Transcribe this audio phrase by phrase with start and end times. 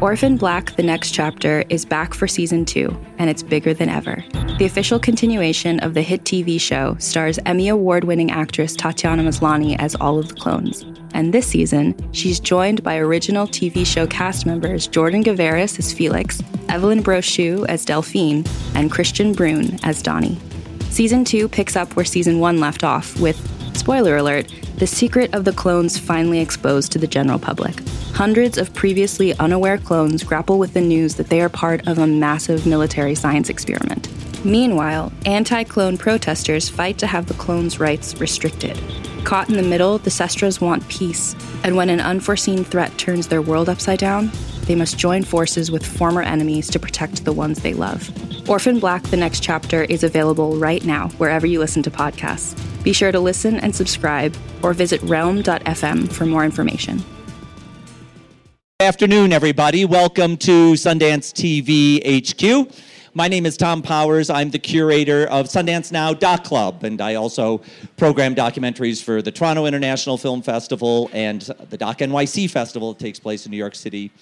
[0.00, 4.24] Orphan Black The Next Chapter is back for season two, and it's bigger than ever.
[4.58, 9.76] The official continuation of the hit TV show stars Emmy Award winning actress Tatiana Maslany
[9.78, 10.86] as all of the clones.
[11.12, 16.42] And this season, she's joined by original TV show cast members Jordan Gavaris as Felix,
[16.70, 20.38] Evelyn Brochu as Delphine, and Kristian Bruun as Donnie.
[20.88, 23.38] Season 2 picks up where season 1 left off, with,
[23.80, 27.80] spoiler alert, the secret of the clones finally exposed to the general public.
[28.12, 32.06] Hundreds of previously unaware clones grapple with the news that they are part of a
[32.06, 34.08] massive military science experiment.
[34.44, 38.78] Meanwhile, anti clone protesters fight to have the clones' rights restricted.
[39.24, 43.42] Caught in the middle, the Sestras want peace, and when an unforeseen threat turns their
[43.42, 44.30] world upside down,
[44.62, 48.10] they must join forces with former enemies to protect the ones they love.
[48.48, 52.58] Orphan Black The Next Chapter is available right now wherever you listen to podcasts.
[52.82, 57.04] Be sure to listen and subscribe or visit realm.fm for more information.
[58.80, 59.84] afternoon, everybody.
[59.84, 62.72] Welcome to Sundance TV HQ.
[63.12, 64.30] My name is Tom Powers.
[64.30, 67.60] I'm the curator of Sundance Now Doc Club, and I also
[67.96, 73.18] program documentaries for the Toronto International Film Festival and the Doc NYC Festival that takes
[73.18, 74.12] place in New York City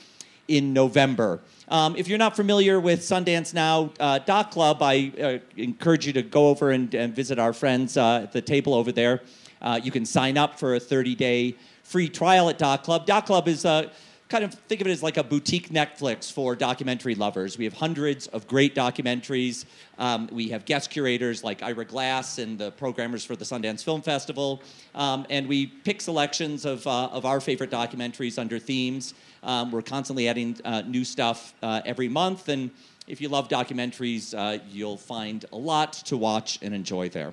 [0.49, 1.41] in November.
[1.69, 6.15] Um, if you're not familiar with Sundance Now uh, Doc Club, I uh, encourage you
[6.15, 9.21] to go over and, and visit our friends uh, at the table over there.
[9.61, 13.05] Uh, you can sign up for a 30 day free trial at Doc Club.
[13.05, 13.91] Doc Club is uh,
[14.29, 17.57] kind of think of it as like a boutique Netflix for documentary lovers.
[17.57, 19.65] We have hundreds of great documentaries.
[19.99, 24.03] Um, we have guest curators like Ira Glass and the programmers for the Sundance Film
[24.03, 24.63] Festival.
[24.95, 29.15] Um, and we pick selections of, uh, of our favorite documentaries under themes.
[29.43, 32.49] Um, we're constantly adding uh, new stuff uh, every month.
[32.49, 32.71] And
[33.07, 37.33] if you love documentaries, uh, you'll find a lot to watch and enjoy there.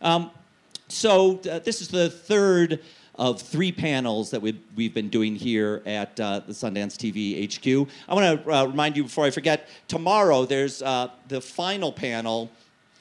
[0.00, 0.30] Um,
[0.88, 2.80] so, uh, this is the third
[3.18, 7.88] of three panels that we've, we've been doing here at uh, the Sundance TV HQ.
[8.08, 12.50] I want to uh, remind you before I forget tomorrow there's uh, the final panel.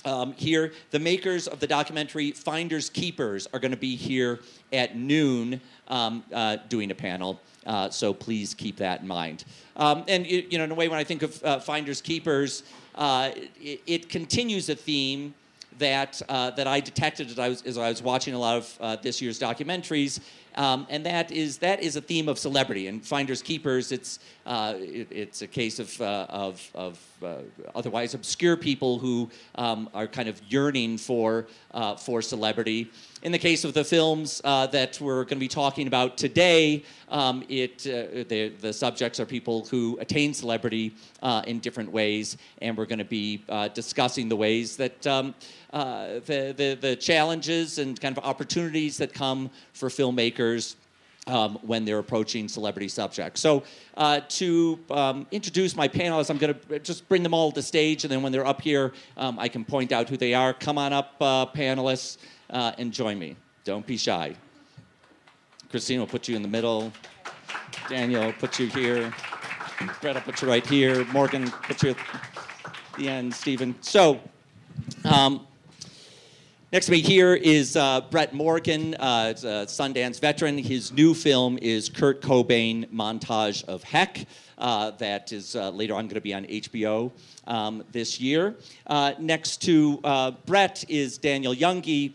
[0.05, 4.40] Um, here, the makers of the documentary Finders Keepers are going to be here
[4.72, 7.41] at noon um, uh, doing a panel.
[7.66, 9.45] Uh, so please keep that in mind.
[9.75, 12.61] Um, and it, you know, in a way, when I think of uh, Finders Keepers,
[12.95, 15.34] it, it continues a theme
[15.78, 18.78] that uh, that I detected as I was as I was watching a lot of
[18.80, 20.19] uh, this year's documentaries,
[20.55, 23.91] um, and that is that is a theme of celebrity and finders keepers.
[23.91, 27.38] It's uh, it, it's a case of uh, of, of uh,
[27.73, 32.89] otherwise obscure people who um, are kind of yearning for uh, for celebrity.
[33.23, 37.43] In the case of the films that we're going to be talking about today, um,
[37.49, 40.93] it the the subjects are people who attain celebrity
[41.47, 43.43] in different ways, and we're going to be
[43.73, 45.05] discussing the ways that.
[45.07, 45.33] Um,
[45.75, 50.44] uh, the, the, the challenges and kind of opportunities that come for filmmakers
[51.28, 53.41] um, when they're approaching celebrity subjects.
[53.41, 53.63] So,
[53.97, 58.03] uh, to um, introduce my panelists, I'm going to just bring them all to stage,
[58.03, 60.53] and then when they're up here, um, I can point out who they are.
[60.53, 62.17] Come on up, uh, panelists,
[62.50, 63.35] uh, and join me.
[63.63, 64.35] Don't be shy.
[65.69, 66.91] Christine will put you in the middle.
[67.89, 69.11] Daniel will put you here.
[70.03, 71.03] Will put you right here.
[71.05, 71.97] Morgan put you at
[72.97, 73.34] the end.
[73.34, 73.75] Stevan.
[73.81, 74.22] So,
[75.03, 75.45] um,
[76.75, 80.58] Next to me here is uh, Brett Morgen, uh, a Sundance veteran.
[80.58, 84.25] His new film is Kurt Cobain Montage of Heck.
[84.58, 87.14] Uh, that is uh, later on going to be on HBO
[87.47, 88.58] um, this year.
[88.88, 92.12] Uh, next to uh, Brett is Daniel Junge,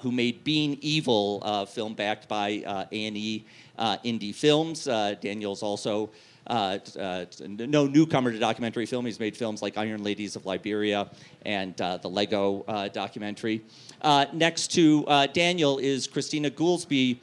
[0.00, 3.44] who made Being Evel, film backed by A&E
[3.78, 4.84] Indie Films.
[5.20, 6.08] Daniel's also
[6.50, 9.06] uh, uh, no newcomer to documentary film.
[9.06, 11.08] He's made films like Iron Ladies of Liberia
[11.42, 13.62] and uh, the Lego uh, documentary.
[14.02, 17.20] Uh, next to Daniel is Kristina Goolsby,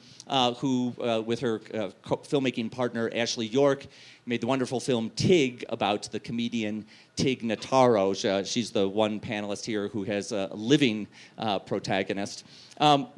[0.58, 0.94] who,
[1.26, 3.86] with her filmmaking partner Ashley York,
[4.24, 6.86] made the wonderful film Tig about the comedian
[7.16, 8.46] Tig Notaro.
[8.46, 11.06] she's the one panelist here who has a living
[11.66, 12.46] protagonist.
[12.78, 13.08] Um,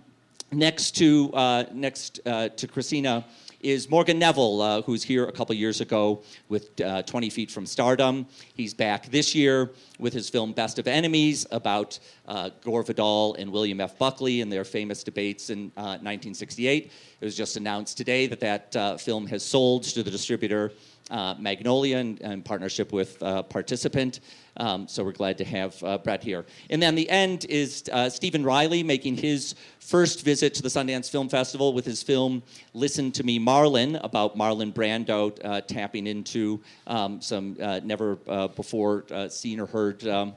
[0.50, 1.31] next to
[1.72, 3.25] next to Kristina
[3.60, 7.67] is Morgan Neville, uh, who's here a couple years ago with uh, 20 Feet from
[7.67, 8.26] Stardom.
[8.55, 13.52] He's back this year with his film Best of Enemies about uh, Gore Vidal and
[13.52, 13.99] William F.
[13.99, 16.84] Buckley and their famous debates in 1968.
[16.84, 16.88] Uh,
[17.20, 20.73] it was just announced today that that uh, film has sold to the distributor
[21.10, 24.20] uh, Magnolia in, in, partnership with uh, Participant.
[24.56, 26.44] Um, so we're glad to have uh, Brett here.
[26.70, 31.10] And then the end is uh, Stevan Riley making his first visit to the Sundance
[31.10, 32.42] Film Festival with his film
[32.74, 38.16] Listen to Me Marlon about Marlon Brando uh, tapping into um, some uh, never
[38.56, 40.06] before seen or heard.
[40.06, 40.34] Um,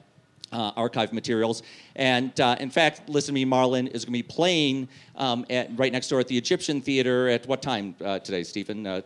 [0.54, 1.64] uh, archive materials.
[1.96, 5.70] And uh, in fact, Listen to Me Marlon is going to be playing um, at,
[5.78, 9.04] right next door at the Egyptian Theater at what time uh, today, Stevan?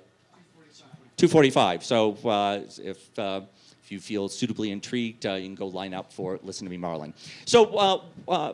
[1.18, 1.84] 2:45.
[1.84, 3.42] So uh, if uh,
[3.84, 6.78] if you feel suitably intrigued, uh, you can go line up for Listen to Me,
[6.78, 7.14] Marlon.
[7.46, 8.54] So, uh, uh,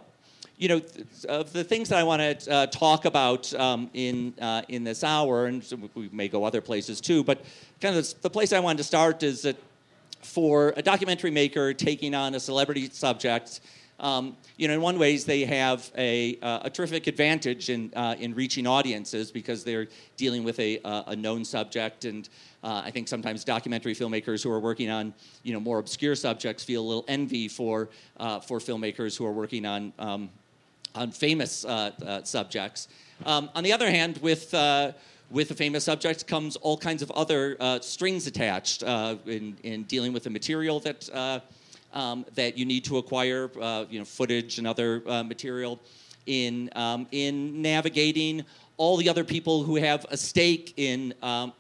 [0.58, 4.34] you know, th- of the things that I want to talk about um, in
[4.70, 5.64] in this hour, and
[5.94, 7.44] we may go other places too, but
[7.82, 9.58] kind of the place I wanted to start is that
[10.22, 13.60] for a documentary maker taking on a celebrity subject.
[14.00, 18.16] Um, you know, in one ways, they have a, uh, a terrific advantage in, uh,
[18.20, 19.88] in reaching audiences because they're
[20.18, 22.06] dealing with a, uh, a known subject.
[22.06, 22.28] And
[22.64, 25.14] uh, I think sometimes documentary filmmakers who are working on,
[25.44, 29.32] you know, more obscure subjects feel a little envy for, uh, for filmmakers who are
[29.32, 30.30] working on, um,
[30.96, 32.88] on famous uh, subjects.
[33.26, 34.54] Um, on the other hand, with
[35.32, 40.24] with a famous subject comes all kinds of other strings attached in, in dealing with
[40.26, 41.42] the material that
[41.94, 45.80] um, that you need to acquire, uh, you know, footage and other uh, material,
[46.26, 48.46] in um, in navigating
[48.78, 51.54] all the other people who have a stake in um,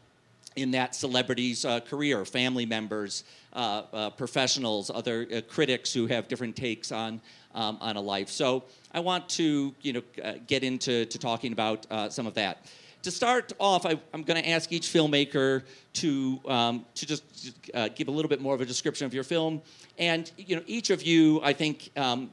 [0.55, 6.27] in that celebrity's uh, career, family members, uh, uh, professionals, other uh, critics who have
[6.27, 7.19] different takes on
[7.55, 8.29] um, on a life.
[8.29, 8.63] So
[8.93, 10.01] I want to you know
[10.47, 12.65] get into to talking about some of that.
[13.03, 15.63] To start off, I, am going to ask each filmmaker
[15.93, 17.23] to um, to just
[17.95, 19.61] give a little bit more of a description of your film
[19.97, 22.31] and you know, each of you, I think, um,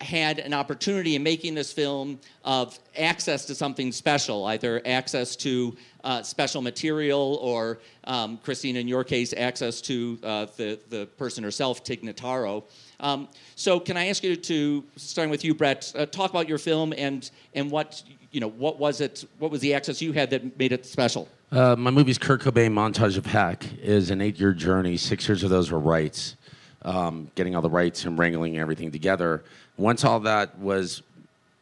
[0.00, 5.76] had an opportunity in making this film of access to something special, either access to
[6.02, 11.44] uh, special material or, um, Christine, in your case, access to uh, the, the person
[11.44, 12.64] herself, Tig Notaro.
[13.00, 16.58] Um, so can I ask you to, starting with you, Brett, uh, talk about your
[16.58, 18.02] film and, and what,
[18.32, 21.28] you know, what was it, what was the access you had that made it special?
[21.52, 24.96] Uh, my movie's Kurt Cobain Montage of Heck is an eight-year journey.
[24.96, 26.36] Six years of those were rights
[26.82, 29.42] um, getting all the rights and wrangling everything together.
[29.76, 31.02] Once all that was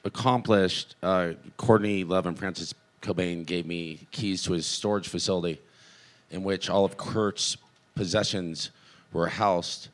[0.05, 5.61] accomplished, uh, Courtney Love and Frances Cobain gave me keys to his storage facility
[6.31, 7.57] in which all of Kurt's
[7.95, 8.71] possessions
[9.13, 9.89] were housed.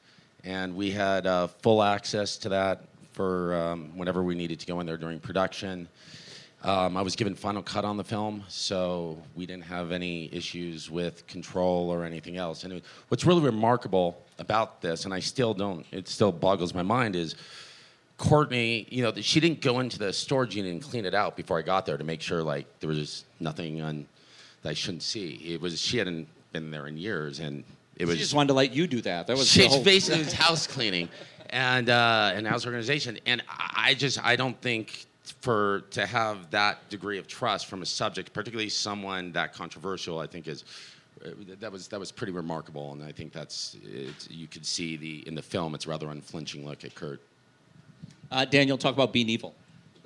[0.44, 4.80] And we had uh, full access to that for um, whenever we needed to go
[4.80, 5.88] in there during production.
[6.62, 10.90] Um, I was given final cut on the film, so we didn't have any issues
[10.90, 12.64] with control or anything else.
[12.64, 16.82] And it, what's really remarkable about this, and I still don't, it still boggles my
[16.82, 17.34] mind, is
[18.18, 21.58] Courtney, you know, she didn't go into the storage unit and clean it out before
[21.58, 24.06] I got there to make sure like there was nothing on
[24.62, 25.36] that I shouldn't see.
[25.36, 27.64] It was she hadn't been there in years, and
[28.00, 28.16] it was.
[28.16, 29.26] She just wanted to let you do that.
[29.26, 29.82] That was she whole...
[29.82, 31.08] basically was house cleaning
[31.50, 35.06] and uh, and house organization, and I just I don't think
[35.40, 40.26] for to have that degree of trust from a subject, particularly someone that controversial, I
[40.26, 40.64] think is
[41.24, 41.30] uh,
[41.60, 43.76] that was that was pretty remarkable, and I think that's
[44.28, 45.74] you could see the in the film.
[45.74, 47.20] It's a rather unflinching look at Kurt.
[48.30, 49.52] Uh, Daniel, talk about Being Evel.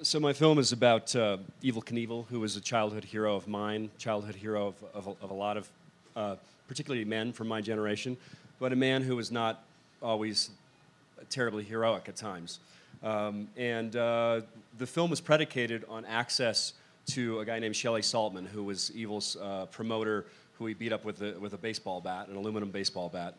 [0.02, 3.91] So my film is about uh, Evel Knievel, who was a childhood hero of mine,
[3.99, 5.69] childhood hero of, of, of a lot of,
[6.17, 6.37] uh,
[6.69, 8.16] particularly men from my generation,
[8.58, 9.64] but a man who was not
[10.02, 10.50] always
[11.31, 12.61] terribly heroic at times.
[13.02, 14.40] Um, and uh,
[14.78, 16.72] the film was predicated on access
[17.06, 20.25] to a guy named Shelley Saltman, who was Evel's uh, promoter,
[20.58, 23.34] who he beat up with a, with a baseball bat, an aluminum baseball bat.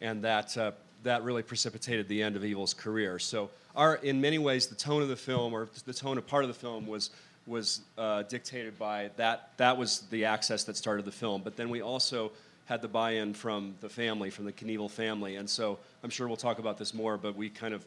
[0.00, 0.72] And that, uh,
[1.02, 3.18] that really precipitated the end of Evel's career.
[3.18, 6.42] So, our, in many ways, the tone of the film, or the tone of part
[6.42, 7.10] of the film, was,
[7.46, 9.50] was uh, dictated by that.
[9.58, 11.42] That was the access that started the film.
[11.42, 12.32] But then we also
[12.70, 15.34] had the buy in from the family, from the Knievel family.
[15.34, 17.84] And so, I'm sure we'll talk about this more, but we kind of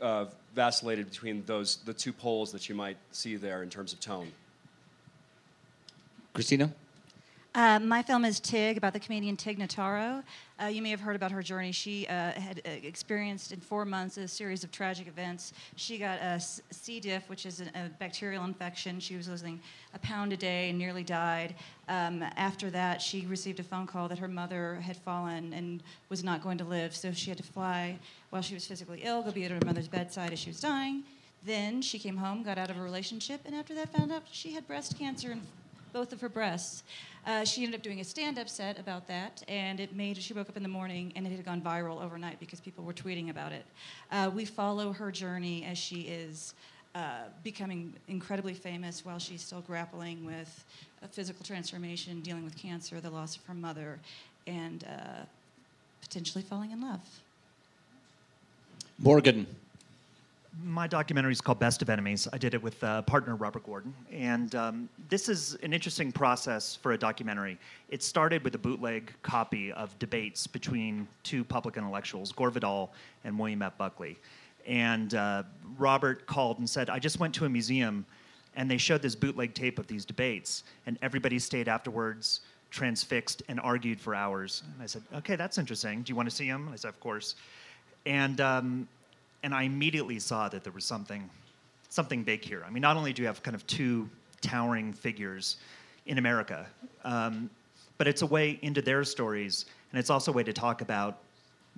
[0.00, 4.00] uh, vacillated between those the two poles that you might see there in terms of
[4.00, 4.32] tone.
[6.34, 6.72] Kristina.
[7.54, 10.24] Uh, my film is Tig, about the comedian Tig Notaro.
[10.62, 11.72] Uh, you may have heard about her journey.
[11.72, 15.52] She uh, had uh, experienced in four months a series of tragic events.
[15.74, 17.00] She got a C.
[17.00, 19.00] diff, which is a, bacterial infection.
[19.00, 19.60] She was losing
[19.94, 21.56] a pound a day and nearly died.
[21.88, 26.22] Um, after that, she received a phone call that her mother had fallen and was
[26.22, 27.98] not going to live, so she had to fly
[28.30, 31.02] while she was physically ill, go be at her mother's bedside as she was dying.
[31.44, 34.52] Then she came home, got out of a relationship, and after that, found out she
[34.52, 35.42] had breast cancer in
[35.94, 36.82] both of her breasts.
[37.26, 40.18] Uh, she ended up doing a stand-up set about that, and it made.
[40.18, 42.92] She woke up in the morning, and it had gone viral overnight because people were
[42.92, 43.64] tweeting about it.
[44.10, 46.52] Uh, we follow her journey as she is
[46.94, 50.64] uh, becoming incredibly famous while she's still grappling with
[51.02, 53.98] a physical transformation, dealing with cancer, the loss of her mother,
[54.46, 55.22] and uh,
[56.02, 57.00] potentially falling in love.
[58.98, 59.46] Morgan
[60.62, 62.28] my documentary is called Best of Enemies.
[62.32, 63.94] I did it with uh, partner Robert Gordon.
[64.12, 67.58] And um, this is an interesting process for a documentary.
[67.88, 72.92] It started with a bootleg copy of debates between two public intellectuals, Gore Vidal
[73.24, 73.76] and William F.
[73.76, 74.16] Buckley.
[74.66, 75.42] And uh,
[75.76, 78.06] Robert called and said, I just went to a museum
[78.56, 80.62] and they showed this bootleg tape of these debates.
[80.86, 84.62] And everybody stayed afterwards transfixed and argued for hours.
[84.72, 86.02] And I said, okay, that's interesting.
[86.02, 86.68] Do you want to see him?
[86.72, 87.36] I said, of course.
[88.04, 88.88] And um,
[89.44, 91.30] and I immediately saw that there was something
[91.90, 92.64] something big here.
[92.66, 94.08] I mean, not only do you have kind of two
[94.40, 95.58] towering figures
[96.06, 96.66] in America,
[97.04, 97.48] um,
[97.98, 101.18] but it's a way into their stories, and it's also a way to talk about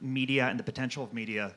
[0.01, 1.53] media and the potential of media,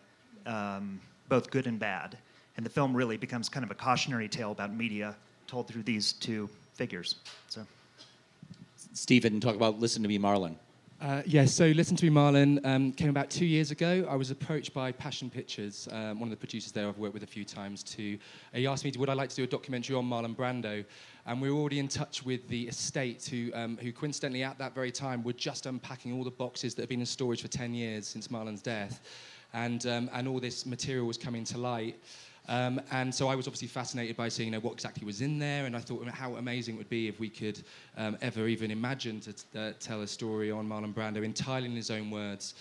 [0.45, 0.99] um,
[1.29, 2.17] both good and bad.
[2.57, 5.15] And the film really becomes kind of a cautionary tale about media
[5.47, 7.15] told through these two figures.
[7.47, 7.65] So,
[8.93, 10.55] Stevan, talk about Listen to Me, Marlon.
[11.01, 14.05] Uh, yes, so Listen to Me Marlon um, came about two years ago.
[14.09, 17.23] I was approached by Passion Pictures, um, one of the producers there I've worked with
[17.23, 18.15] a few times, to
[18.53, 20.83] uh, he asked me, would I like to do a documentary on Marlon Brando?
[21.25, 24.75] And we were already in touch with the estate, who, um, who coincidentally at that
[24.75, 27.73] very time were just unpacking all the boxes that had been in storage for 10
[27.73, 28.99] years since Marlon's death.
[29.53, 31.95] And, um, and all this material was coming to light.
[32.49, 35.37] Um, and so I was obviously fascinated by seeing you know, what exactly was in
[35.37, 37.61] there, and I thought how amazing it would be if we could
[37.95, 41.91] um, ever even imagine to uh, tell a story on Marlon Brando entirely in his
[41.91, 42.55] own words,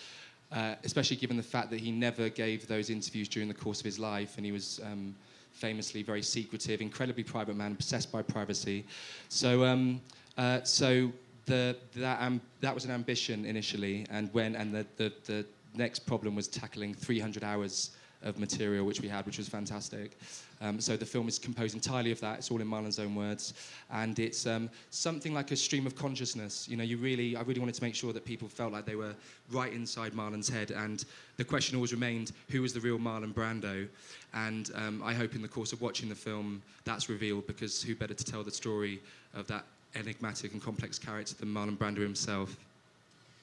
[0.51, 3.85] uh, especially given the fact that he never gave those interviews during the course of
[3.85, 5.15] his life, and he was um,
[5.53, 8.85] famously very secretive, incredibly private man, obsessed by privacy.
[9.29, 10.01] So, um,
[10.37, 11.11] uh, so
[11.47, 16.05] the, that, um, that was an ambition initially, and when and the, the, the next
[16.05, 17.89] problem was tackling 300 hours
[18.23, 20.17] of material which we had, which was fantastic.
[20.61, 22.39] Um, so the film is composed entirely of that.
[22.39, 23.53] It's all in Marlon's own words,
[23.91, 26.67] and it's um, something like a stream of consciousness.
[26.67, 28.95] You know, you really, I really wanted to make sure that people felt like they
[28.95, 29.15] were
[29.51, 31.05] right inside Marlon's head, and
[31.37, 33.87] the question always remained, who was the real Marlon Brando?
[34.33, 37.95] And um, I hope in the course of watching the film, that's revealed because who
[37.95, 38.99] better to tell the story
[39.33, 39.63] of that
[39.95, 42.57] enigmatic and complex character than Marlon Brando himself?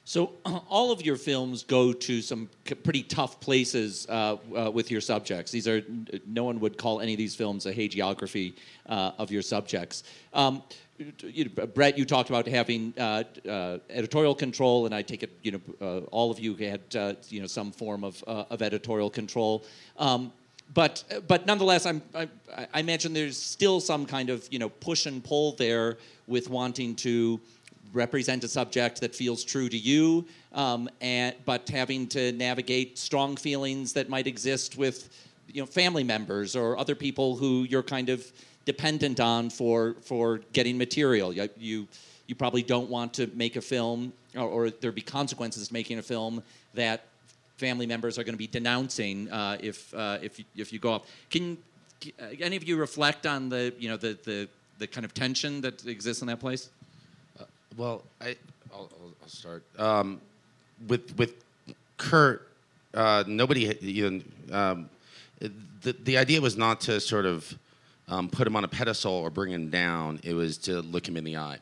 [0.07, 0.35] So
[0.71, 2.49] all of your films go to some
[2.85, 5.51] pretty tough places uh, uh, with your subjects.
[5.51, 5.83] These are
[6.27, 8.55] no one would call any of these films a hagiography
[8.89, 10.05] uh, of your subjects.
[10.33, 10.63] Um,
[11.21, 15.53] you Brett, you talked about having uh, uh, editorial control, and I take it you
[15.53, 16.81] know uh, all of you had
[17.29, 19.65] you know some form of of editorial control.
[19.99, 20.33] Um,
[20.73, 22.29] but but nonetheless, I'm, I,
[22.73, 26.95] I imagine there's still some kind of you know push and pull there with wanting
[26.97, 27.41] to
[27.97, 33.37] represent a subject that feels true to you, um, and, but having to navigate strong
[33.37, 35.09] feelings that might exist with
[35.53, 38.31] you know, family members or other people who you're kind of
[38.65, 41.33] dependent on for, for getting material.
[41.33, 41.89] You, you,
[42.27, 45.99] you probably don't want to make a film, or, or there be consequences to making
[45.99, 46.43] a film
[46.75, 47.05] that
[47.57, 50.93] family members are going to be denouncing uh, if, uh, if, you, if you go
[50.93, 51.03] off.
[51.31, 51.57] Can
[52.41, 54.49] any of you reflect on the, you know, the, the,
[54.79, 56.69] the kind of tension that exists in that place?
[57.77, 58.37] Well, I,
[58.73, 58.89] I'll,
[59.23, 60.21] I'll start um,
[60.89, 61.35] with with
[61.99, 62.49] Kurt.
[62.95, 64.91] Uh, nobody, you know, um,
[65.83, 67.57] the the idea was not to sort of
[68.09, 70.21] um, put him on a pedestal or bring him down.
[70.23, 71.59] It was to look him in the eye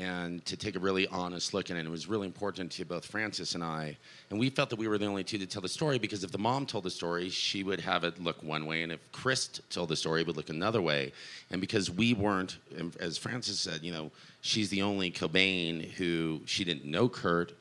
[0.00, 1.80] and to take a really honest look at it.
[1.80, 3.96] And it was really important to both Frances and I.
[4.30, 6.32] And we felt that we were the only two to tell the story because if
[6.32, 9.48] the mom told the story, she would have it look one way, and if Chris
[9.68, 11.12] told the story, it would look another way.
[11.50, 12.56] And because we weren't,
[12.98, 17.52] as Frances said, you know, she's the only Cobain who she didn't know Kurt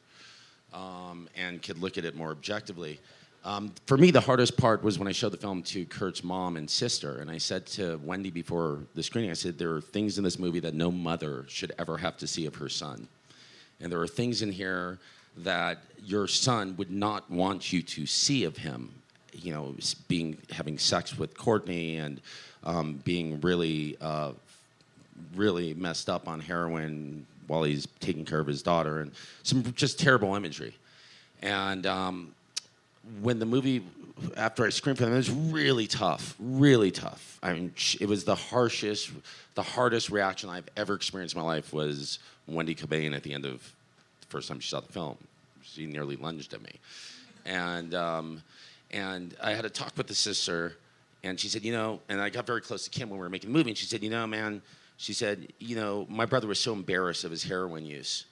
[0.73, 2.99] um, and could look at it more objectively.
[3.45, 6.57] Um, for me, the hardest part was when I showed the film to Kurt's mom
[6.57, 10.17] and sister, and I said to Wendy before the screening, I said, There are things
[10.17, 13.07] in this movie that no mother should ever have to see of her son.
[13.79, 14.99] And there are things in here
[15.37, 18.91] that your son would not want you to see of him.
[19.31, 19.75] You know,
[20.09, 22.19] being having sex with Courtney and
[22.65, 24.33] um, being really, uh,
[25.33, 29.11] really messed up on heroin while he's taking care of his daughter, and
[29.43, 30.75] some just terrible imagery.
[31.41, 32.33] And um,
[33.21, 33.83] when the movie
[34.35, 37.39] after I screamed for them, it was really tough, really tough.
[37.41, 39.11] I mean, it was the harshest,
[39.55, 43.45] the hardest reaction I've ever experienced in my life was Wendy Cobain at the end
[43.45, 43.73] of
[44.21, 45.17] the first time she saw the film.
[45.61, 46.71] She nearly lunged at me,
[47.45, 48.41] and um,
[48.91, 50.75] and I had a talk with the sister,
[51.23, 53.29] and she said, you know, and I got very close to Kim when we were
[53.29, 54.61] making the movie, and she said, you know, man,
[54.97, 58.25] she said, you know, my brother was so embarrassed of his heroin use,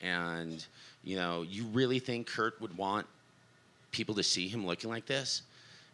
[0.00, 0.64] and
[1.02, 3.06] you know, you really think Kurt would want
[3.92, 5.42] people to see him looking like this.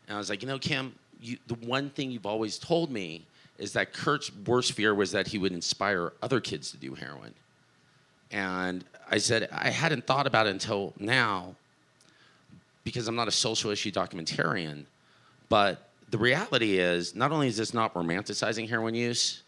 [0.06, 3.24] And I was like, you know, Kim, you, the one thing you've always told me
[3.58, 7.34] is that Kurt's worst fear was that he would inspire other kids to do heroin.
[8.30, 11.54] And I said, I hadn't thought about it until now
[12.84, 14.84] because I'm not a social issue documentarian.
[15.48, 19.42] But the reality is, not only is this not romanticizing heroin use,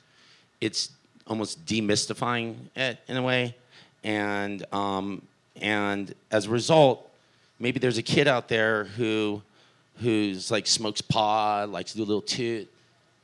[0.61, 0.91] it's
[1.27, 3.55] almost demystifying it in a way.
[4.03, 5.23] And, um,
[5.57, 7.10] and as a result,
[7.61, 9.43] maybe there's a kid out there who
[9.99, 12.69] who's like smokes pot, likes to do a little toot,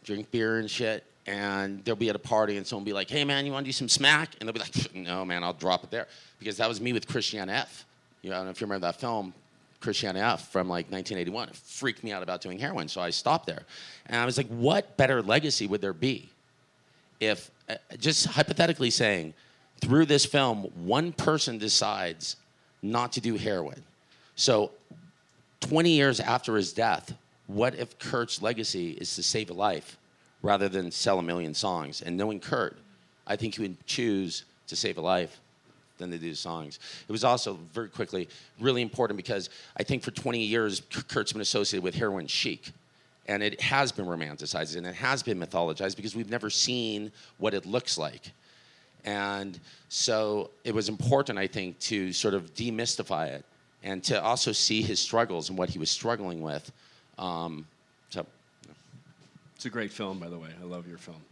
[0.05, 3.11] drink beer and shit, and they'll be at a party and someone will be like,
[3.11, 4.35] hey man, you want to do some smack?
[4.39, 6.07] And they'll be like, no man, I'll drop it there.
[6.39, 7.85] Because that was me with Christiane F.
[8.23, 9.33] You know, I don't know if you remember that film,
[9.81, 10.51] Christiane F.
[10.51, 11.49] from like 1981.
[11.49, 13.63] It freaked me out about doing heroin, so I stopped there.
[14.07, 16.29] And I was like, what better legacy would there be
[17.21, 19.33] if, uh, just hypothetically saying,
[19.81, 22.37] through this film, one person decides
[22.83, 23.83] not to do heroin.
[24.37, 24.71] So
[25.61, 27.15] 20 years after his death,
[27.47, 29.97] what if Kurt's legacy is to save a life
[30.43, 32.03] rather than sell a million songs?
[32.03, 32.77] And knowing Kurt,
[33.27, 35.41] I think he would choose to save a life
[35.99, 36.79] than to do songs.
[37.09, 38.29] It was also, very quickly,
[38.61, 42.71] really important because I think for 20 years, Kurt's been associated with heroin chic.
[43.29, 47.55] And it has been romanticized and it has been mythologized because we've never seen what
[47.55, 48.31] it looks like.
[49.05, 53.45] And so it was important, I think, to sort of demystify it
[53.87, 56.73] and to also see his struggles and what he was struggling with.
[57.19, 57.65] Um,
[58.11, 58.27] so,
[59.55, 60.49] It's a great film, by the way.
[60.61, 61.23] I love your film.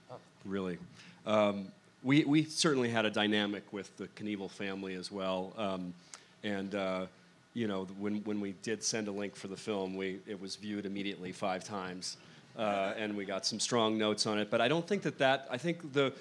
[0.45, 0.79] Really.
[1.27, 1.67] Um,
[2.05, 5.53] we, we certainly had a dynamic with the Knievel family as well.
[5.59, 5.93] Um,
[6.45, 7.07] and, uh,
[7.55, 10.55] you know, when, when we did send a link for the film, we, it was
[10.55, 12.19] viewed immediately five times.
[12.57, 14.49] Uh, and we got some strong notes on it.
[14.49, 16.13] But I don't think that that, I think the,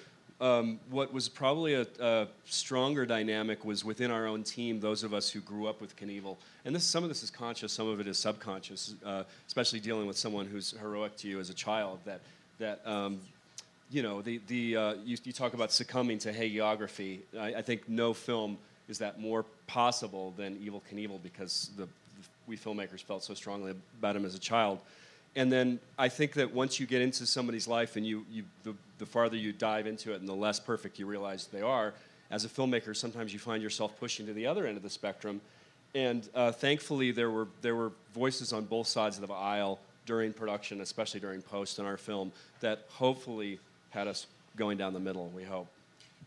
[0.44, 5.14] um, what was probably a, a, stronger dynamic was within our own team, those of
[5.14, 6.36] us who grew up with Knievel.
[6.66, 10.06] And this, some of this is conscious, some of it is subconscious, uh, especially dealing
[10.06, 11.98] with someone who's heroic to you as a child.
[12.04, 12.20] That,
[12.58, 13.20] that um,
[13.90, 17.20] you know, the, the, uh, you, you, talk about succumbing to hagiography.
[17.38, 21.88] I, I, think no film is that more possible than Evel Knievel because the, the,
[22.46, 24.78] we filmmakers felt so strongly about him as a child.
[25.36, 28.74] And then I think that once you get into somebody's life and you, you the,
[28.98, 31.92] the farther you dive into it and the less perfect you realize they are,
[32.30, 35.40] as a filmmaker, sometimes you find yourself pushing to the other end of the spectrum.
[35.94, 40.32] And uh, thankfully, there were, there were voices on both sides of the aisle during
[40.32, 43.58] production, especially during post in our film, that hopefully
[43.90, 44.26] had us
[44.56, 45.66] going down the middle, we hope.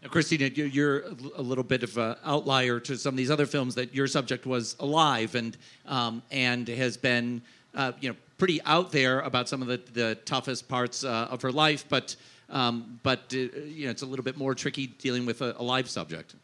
[0.02, 1.04] Now, Kristina, you're
[1.36, 4.46] a little bit of an outlier to some of these other films that your subject
[4.46, 7.42] was alive and, um, and has been
[7.74, 11.42] uh, you know, pretty out there about some of the, the toughest parts uh, of
[11.42, 12.16] her life, but,
[12.50, 15.64] um, but uh, you know, it's a little bit more tricky dealing with a, a
[15.64, 16.36] live subject.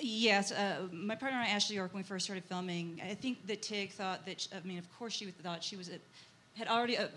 [0.00, 3.46] Yes, uh, my partner and I, Ashley York, when we first started filming, I think
[3.46, 5.98] that Tig thought that, she, I mean, of course she thought she was, a,
[6.58, 7.08] had already uh,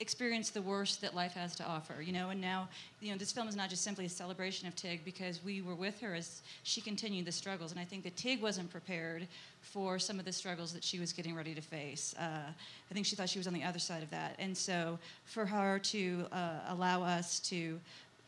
[0.00, 2.68] experienced the worst that life has to offer, you know, and now,
[3.00, 5.74] you know, this film is not just simply a celebration of Tig because we were
[5.74, 9.26] with her as she continued the struggles, and I think that Tig wasn't prepared
[9.60, 12.14] for some of the struggles that she was getting ready to face.
[12.18, 12.50] Uh,
[12.90, 15.46] I think she thought she was on the other side of that, and so for
[15.46, 17.78] her to uh, allow us to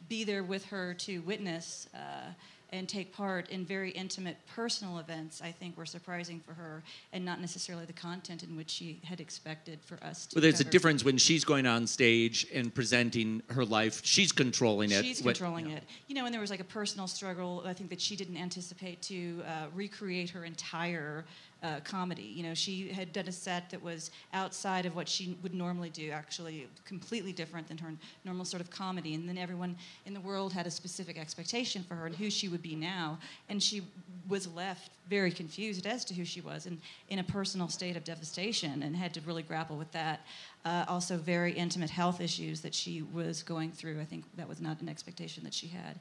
[0.09, 2.31] be there with her to witness uh,
[2.73, 6.83] and take part in very intimate personal events, I think were surprising for her
[7.13, 10.37] and not necessarily the content in which she had expected for us to.
[10.37, 14.01] Well, there's a difference when she's going on stage and presenting her life.
[14.05, 15.05] She's controlling it.
[15.05, 15.85] She's controlling what, it.
[16.09, 19.03] You know, and there was like a personal struggle, I think, that she didn't anticipate
[19.03, 21.27] to uh, recreate her entire
[21.62, 22.22] uh, comedy.
[22.22, 25.90] You know, she had done a set that was outside of what she would normally
[25.90, 27.92] do, actually completely different than her
[28.25, 29.14] normal sort of comedy.
[29.14, 32.48] And then everyone in the world had a specific expectation for her and who she
[32.48, 33.18] would be now.
[33.48, 33.83] And she
[34.29, 38.05] was left very confused as to who she was and in a personal state of
[38.05, 40.20] devastation and had to really grapple with that.
[40.64, 44.01] Uh, also, very intimate health issues that she was going through.
[44.01, 45.98] I think that was not an expectation that she had.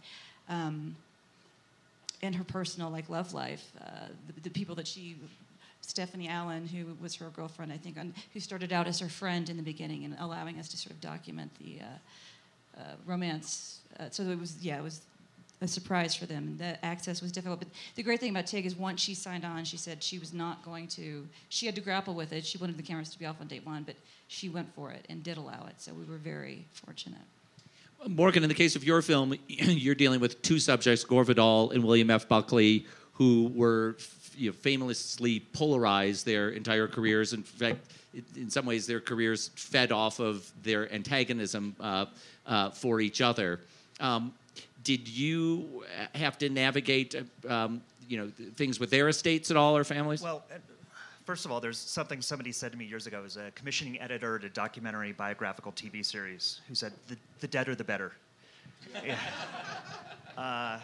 [0.49, 0.95] Um,
[2.21, 5.15] in her personal like love life, uh, the, the, people that she
[5.81, 9.49] Stephanie Allynne, who was her girlfriend, I think, on, who started out as her friend
[9.49, 13.79] in the beginning and allowing us to sort of document the uh, uh, romance.
[13.99, 15.01] Uh, so it was, yeah, it was
[15.61, 16.55] a surprise for them.
[16.57, 17.59] The access was difficult.
[17.59, 20.33] But the great thing about Tig is once she signed on, she said she was
[20.33, 22.45] not going to, she had to grapple with it.
[22.45, 23.95] She wanted the cameras to be off on date one, but
[24.27, 25.75] she went for it and did allow it.
[25.77, 27.21] So we were very fortunate.
[28.07, 31.83] Morgan, in the case of your film, you're dealing with two subjects, Gore Vidal and
[31.83, 32.27] William F.
[32.27, 33.95] Buckley, who were
[34.41, 37.33] you know, famously polarized their entire careers.
[37.33, 37.77] In fact,
[38.35, 42.07] in some ways, their careers fed off of their antagonism uh,
[42.47, 43.59] uh, for each other.
[43.99, 44.33] Um,
[44.83, 45.83] did you
[46.15, 47.15] have to navigate,
[47.47, 50.23] um, you know, things with their estates at all or families?
[50.23, 50.57] Well, uh,
[51.23, 54.37] first of all, there's something somebody said to me years ago as a commissioning editor
[54.37, 58.13] at a documentary biographical TV series who said, the, the deader, the better.
[59.05, 59.17] yeah.
[60.35, 60.79] Uh,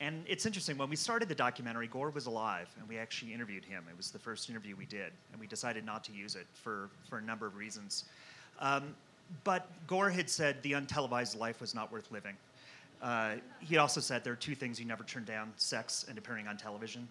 [0.00, 3.64] and it's interesting, when we started the documentary, Gore was alive, and we actually interviewed
[3.64, 3.84] him.
[3.90, 6.88] It was the first interview we did, and we decided not to use it for,
[7.08, 8.04] for a number of reasons.
[8.60, 8.94] Um,
[9.44, 12.36] but Gore had said the untelevised life was not worth living.
[13.02, 16.48] Uh, he also said there are two things you never turn down sex and appearing
[16.48, 17.08] on television.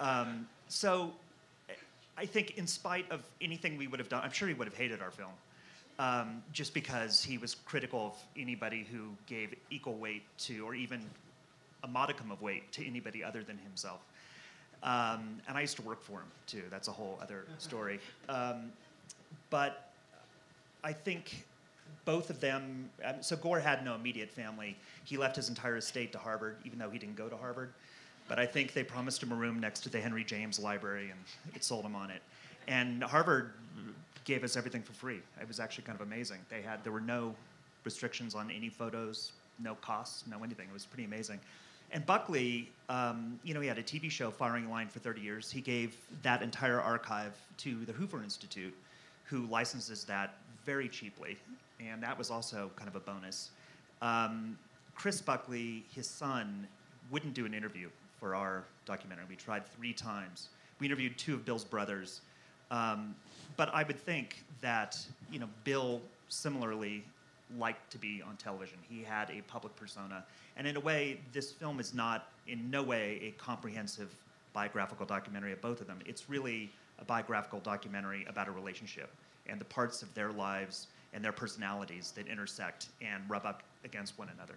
[0.00, 1.12] Um, so
[2.16, 4.76] I think, in spite of anything we would have done, I'm sure he would have
[4.76, 5.32] hated our film.
[6.00, 10.98] um, just because he was critical of anybody who gave equal weight to, or even
[11.82, 14.00] a modicum of weight to anybody other than himself.
[14.82, 16.62] Um, and I used to work for him too.
[16.70, 18.00] That's a whole other story.
[18.28, 18.72] Um,
[19.50, 19.90] but
[20.82, 21.46] I think
[22.04, 22.88] both of them.
[23.04, 24.76] Um, so Gore had no immediate family.
[25.04, 27.72] He left his entire estate to Harvard, even though he didn't go to Harvard.
[28.28, 31.20] But I think they promised him a room next to the Henry James Library, and
[31.54, 32.22] it sold him on it.
[32.68, 33.52] And Harvard
[34.24, 35.20] gave us everything for free.
[35.40, 36.38] It was actually kind of amazing.
[36.48, 37.34] They had there were no
[37.84, 40.68] restrictions on any photos, no costs, no anything.
[40.68, 41.40] It was pretty amazing.
[41.92, 45.50] And Buckley, um, you know, he had a TV show, Firing Line, for 30 years.
[45.50, 48.74] He gave that entire archive to the Hoover Institute,
[49.24, 51.36] who licenses that very cheaply,
[51.80, 53.50] and that was also kind of a bonus.
[54.02, 54.56] Um,
[54.94, 56.66] Chris Buckley, his son,
[57.10, 57.88] wouldn't do an interview
[58.20, 59.24] for our documentary.
[59.28, 60.50] We tried three times.
[60.78, 62.20] We interviewed two of Bill's brothers,
[62.70, 63.14] um,
[63.56, 64.98] but I would think that
[65.30, 67.04] you know Bill similarly
[67.58, 68.78] liked to be on television.
[68.88, 70.24] He had a public persona,
[70.56, 74.14] and in a way, this film is not in no way a comprehensive
[74.52, 75.98] biographical documentary of both of them.
[76.06, 79.10] It's really a biographical documentary about a relationship
[79.46, 84.18] and the parts of their lives and their personalities that intersect and rub up against
[84.18, 84.54] one another.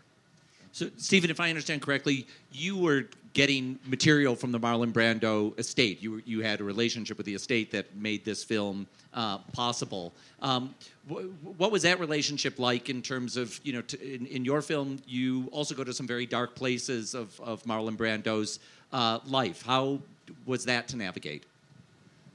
[0.74, 6.02] So, Stevan, if I understand correctly, you were getting material from the Marlon Brando estate.
[6.02, 10.14] You, you had a relationship with the estate that made this film uh, possible.
[10.42, 10.74] Um,
[11.08, 11.26] wh-
[11.60, 14.98] what was that relationship like in terms of, you know, t- in, in, your film,
[15.08, 18.60] you also go to some very dark places of, of Marlon Brando's
[18.92, 19.64] uh, life.
[19.64, 20.00] How
[20.48, 21.44] was that to navigate?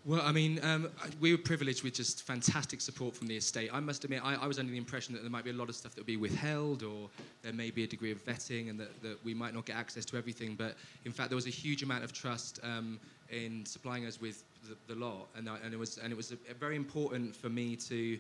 [0.09, 0.89] Well, I mean, um,
[1.21, 3.69] we were privileged with just fantastic support from the estate.
[3.71, 5.69] I must admit, I, I, was under the impression that there might be a lot
[5.69, 7.11] of stuff that would be withheld, or
[7.43, 10.07] there may be a degree of vetting, and that, that we might not get access
[10.07, 10.55] to everything.
[10.55, 12.99] But in fact, there was a huge amount of trust um,
[13.31, 16.39] in supplying us with the, the lot, and, and, it was and it was a,
[16.51, 18.19] a very important for me to.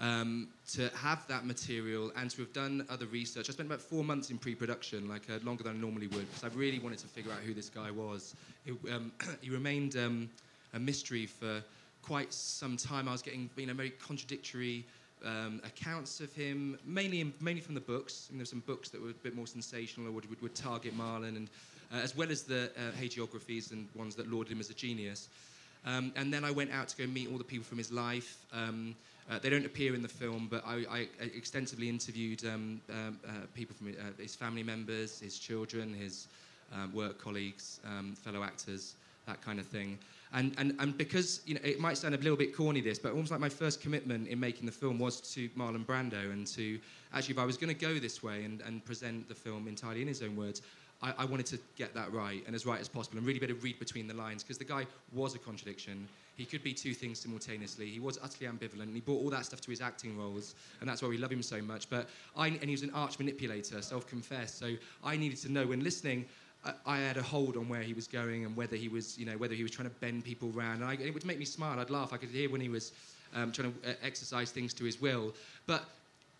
[0.00, 3.48] Um, to have that material and to have done other research.
[3.48, 6.42] I spent about four months in pre-production, like uh, longer than I normally would, because
[6.42, 8.34] I really wanted to figure out who this guy was.
[8.66, 10.28] It, um, he remained um,
[10.74, 11.62] a mystery for
[12.02, 13.08] quite some time.
[13.08, 14.84] I was getting you know very contradictory
[15.24, 18.28] um, accounts of him, mainly in, mainly from the books.
[18.30, 20.96] And there's some books that were a bit more sensational or would, would, would target
[20.96, 21.48] Marlon, and
[21.92, 25.28] uh, as well as the uh, hagiographies and ones that lauded him as a genius.
[25.86, 28.44] Um, and then I went out to go meet all the people from his life.
[28.52, 28.94] Um,
[29.30, 33.30] uh, they don't appear in the film, but I, I extensively interviewed um, um uh,
[33.54, 36.26] people from uh, his family members, his children, his
[36.74, 37.80] um, work colleagues,
[38.22, 38.94] fellow actors,
[39.26, 39.98] that kind of thing.
[40.34, 43.12] And, and, and because, you know, it might sound a little bit corny this, but
[43.12, 46.80] almost like my first commitment in making the film was to Marlon Brando and to,
[47.12, 50.02] actually, if I was going to go this way and, and present the film entirely
[50.02, 50.62] in his own words,
[51.02, 53.46] I, I wanted to get that right and as right as possible and really be
[53.46, 56.08] able to read between the lines because the guy was a contradiction.
[56.36, 57.86] He could be two things simultaneously.
[57.86, 58.82] He was utterly ambivalent.
[58.82, 61.30] And he brought all that stuff to his acting roles, and that's why we love
[61.30, 61.88] him so much.
[61.88, 64.58] But I, and he was an arch manipulator, self-confessed.
[64.58, 66.26] So I needed to know when listening.
[66.86, 69.36] I, had a hold on where he was going and whether he was, you know,
[69.36, 70.76] whether he was trying to bend people around.
[70.76, 71.78] And I, it would make me smile.
[71.78, 72.12] I'd laugh.
[72.12, 72.92] I could hear when he was
[73.34, 75.34] um, trying to uh, exercise things to his will.
[75.66, 75.84] But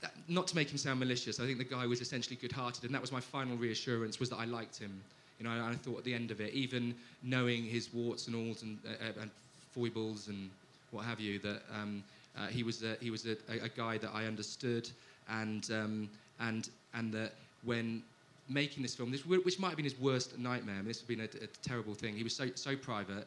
[0.00, 2.94] that, not to make him sound malicious, I think the guy was essentially good-hearted, and
[2.94, 5.00] that was my final reassurance was that I liked him.
[5.38, 8.36] You know, I, I thought at the end of it, even knowing his warts and
[8.36, 9.30] alls and, uh, uh and
[9.72, 10.50] foibles and
[10.90, 12.02] what have you, that um,
[12.38, 14.88] uh, he was a, he was a, a, guy that I understood,
[15.28, 16.08] and um,
[16.40, 17.32] and and that
[17.64, 18.02] when
[18.48, 20.74] making this film, this, which might have been his worst nightmare.
[20.74, 22.16] I mean, this would have been a, a terrible thing.
[22.16, 23.26] He was so so private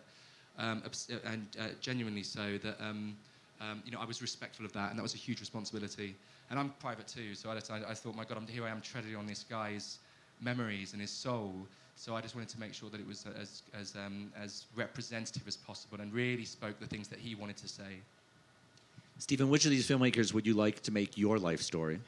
[0.57, 0.83] um,
[1.25, 3.15] and uh, genuinely so that um,
[3.61, 6.15] um, you know I was respectful of that, and that was a huge responsibility.
[6.49, 8.79] And I'm private too, so I, I, I thought, my God, I'm, here I am
[8.79, 9.97] treading on this guy's
[10.39, 11.53] memories and his soul.
[11.97, 15.47] So I just wanted to make sure that it was as as um, as representative
[15.47, 18.01] as possible and really spoke the things that he wanted to say.
[19.19, 21.99] Stevan, which of these filmmakers would you like to make your life story?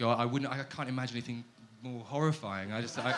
[0.00, 0.50] God, I wouldn't.
[0.50, 1.44] I can't imagine anything
[1.82, 2.72] more horrifying.
[2.72, 3.14] I just, I,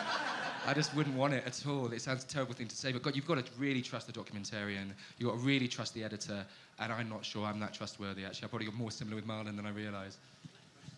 [0.67, 1.89] I just wouldn't want it at all.
[1.93, 4.11] It sounds a terrible thing to say, but God, you've got to really trust the
[4.11, 4.91] documentarian.
[5.17, 6.45] You've got to really trust the editor,
[6.79, 8.25] and I'm not sure I'm that trustworthy.
[8.25, 10.17] Actually, I probably got more similar with Marlon than I realised.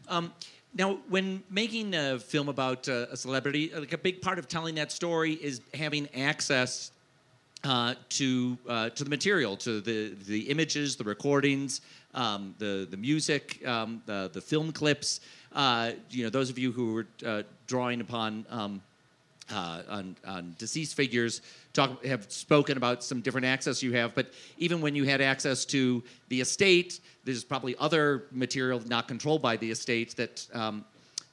[0.07, 0.33] Um,
[0.73, 4.73] now, when making a film about uh, a celebrity, like a big part of telling
[4.75, 6.89] that story is having access
[7.63, 11.81] uh, to uh, to the material, to the the images, the recordings,
[12.15, 15.19] um, the the music, um, the the film clips
[15.55, 18.81] uh, you know, those of you who were uh, drawing upon um,
[19.51, 21.41] uh, on, on, deceased figures
[21.71, 24.13] talk, have spoken about some different access you have.
[24.15, 29.41] But even when you had access to the estate, there's probably other material not controlled
[29.41, 30.83] by the estate that um,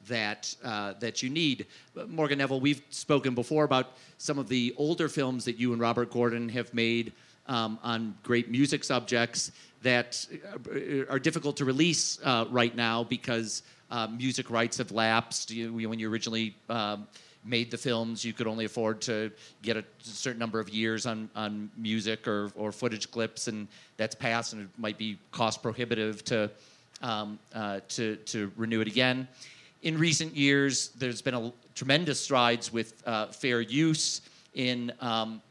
[0.09, 1.67] that uh, that you need.
[2.09, 6.11] Morgan Neville, we've spoken before about some of the older films that you and Robert
[6.11, 7.13] Gordon have made
[7.47, 13.63] um, on great music subjects that uh, are difficult to release uh, right now because
[13.93, 15.51] uh, music rights have lapsed.
[15.51, 17.07] You, when you originally um,
[17.45, 21.29] made the films, you could only afford to get a certain number of years on,
[21.37, 26.25] on music or, or footage clips, and that's passed, and it might be cost prohibitive
[26.25, 26.51] to,
[27.03, 29.29] um, uh, to, to renew it again.
[29.83, 34.23] In recent years, there's been a tremendous strides with uh, fair use
[34.55, 35.43] in um,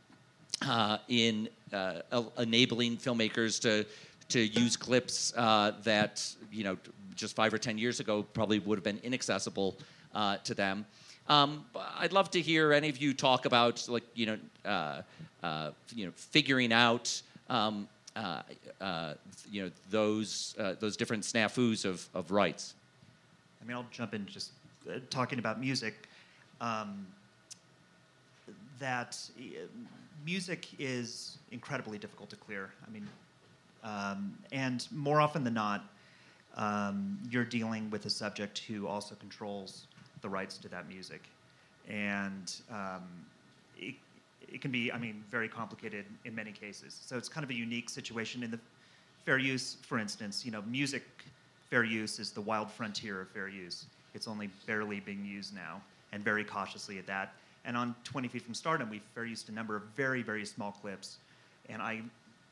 [0.65, 2.01] uh, in uh,
[2.37, 3.85] enabling filmmakers to
[4.29, 6.77] to use clips uh, that you know
[7.21, 9.77] just five or ten years ago probably would have been inaccessible
[10.13, 10.85] uh, to them.
[11.29, 11.63] Um,
[11.97, 15.01] I'd love to hear any of you talk about like you know uh,
[15.43, 18.41] uh, you know figuring out um, uh,
[18.81, 19.13] uh,
[19.49, 22.73] you know those uh, those different snafus of, of rights.
[23.61, 24.51] I mean, I'll jump in just
[25.09, 25.93] talking about music.
[26.59, 27.07] Um,
[28.79, 29.17] that
[30.25, 32.71] music is incredibly difficult to clear.
[32.85, 33.07] I mean,
[33.83, 35.85] um, and more often than not,
[36.57, 39.87] um, you're dealing with a subject who also controls
[40.21, 41.23] the rights to that music.
[41.89, 43.03] And um,
[43.77, 43.95] it,
[44.51, 46.99] it can be, I mean, very complicated in many cases.
[47.05, 48.43] So it's kind of a unique situation.
[48.43, 48.59] In the
[49.25, 51.03] fair use, for instance, you know, music
[51.69, 53.85] fair use is the wild frontier of fair use.
[54.13, 57.33] It's only barely being used now, and very cautiously at that.
[57.63, 60.71] And on 20 Feet from Stardom, we fair used a number of very, very small
[60.71, 61.17] clips.
[61.69, 62.01] And I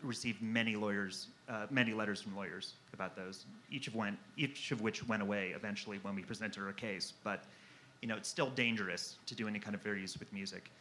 [0.03, 3.45] received many lawyers, uh, many letters from lawyers about those.
[3.71, 7.13] Each of went, each of which went away eventually when we presented our case.
[7.23, 7.43] But
[8.01, 10.71] you know, it's still dangerous to do any kind of use with music.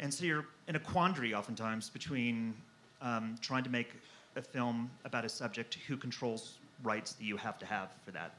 [0.00, 2.54] And so you're in a quandary oftentimes between
[3.02, 3.92] um, trying to make
[4.36, 8.34] a film about a subject who controls rights that you have to have for that.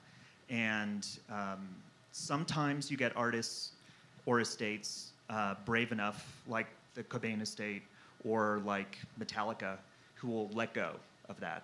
[0.49, 1.67] And um,
[2.11, 3.71] sometimes you get artists
[4.25, 7.83] or estates uh, brave enough, like the Cobain estate
[8.27, 9.77] or like Metallica,
[10.15, 10.95] who will let go
[11.29, 11.63] of that.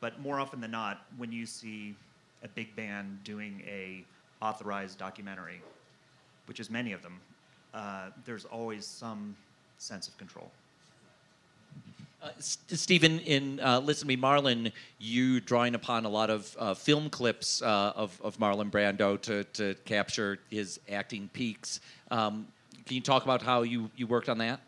[0.00, 1.94] But more often than not, when you see
[2.42, 4.04] a big band doing a
[4.42, 5.60] authorized documentary,
[6.46, 7.20] which is many of them,
[7.74, 9.36] uh, there's always some
[9.78, 10.50] sense of control.
[12.22, 16.74] Uh, Stevan, in uh, Listen to Me, Marlon, you drawing upon a lot of uh,
[16.74, 21.80] film clips uh, of, of Marlon Brando to, to capture his acting peaks.
[22.10, 22.46] Um,
[22.84, 24.60] can you talk about how you, you worked on that?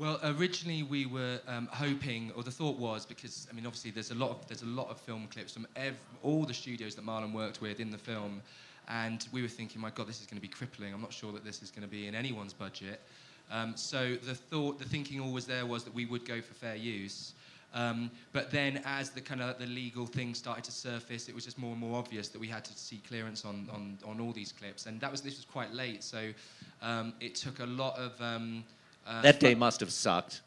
[0.00, 4.10] Well, originally we were um, hoping, or the thought was, because I mean, obviously there's
[4.10, 7.04] a lot of there's a lot of film clips from ev- all the studios that
[7.04, 8.40] Marlon worked with in the film,
[8.88, 10.94] and we were thinking, my God, this is going to be crippling.
[10.94, 13.02] I'm not sure that this is going to be in anyone's budget.
[13.50, 16.76] Um, so the thought, the thinking always there was that we would go for fair
[16.76, 17.34] use.
[17.74, 21.44] Um, but then, as the kind of the legal things started to surface, it was
[21.44, 24.32] just more and more obvious that we had to seek clearance on, on, on all
[24.32, 26.02] these clips, and that was this was quite late.
[26.02, 26.30] So
[26.80, 28.18] um, it took a lot of.
[29.06, 30.42] Uh, that day must have sucked.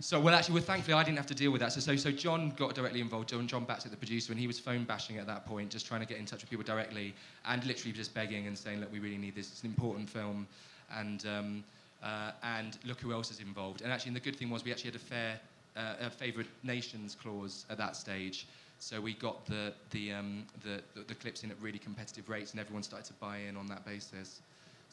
[0.00, 1.72] So well, actually, well, thankfully, I didn't have to deal with that.
[1.72, 3.28] So, so, so John got directly involved.
[3.28, 6.00] John, John Battsek, the producer, and he was phone bashing at that point, just trying
[6.00, 7.14] to get in touch with people directly,
[7.46, 9.52] and literally just begging and saying, "Look, we really need this.
[9.52, 10.48] It's an important film,
[10.92, 11.64] and um,
[12.02, 14.72] uh, and look who else is involved." And actually, and the good thing was we
[14.72, 15.40] actually had a fair,
[15.76, 18.48] uh, a favourite nations clause at that stage.
[18.80, 22.50] So we got the the, um, the, the the clips in at really competitive rates,
[22.50, 24.40] and everyone started to buy in on that basis.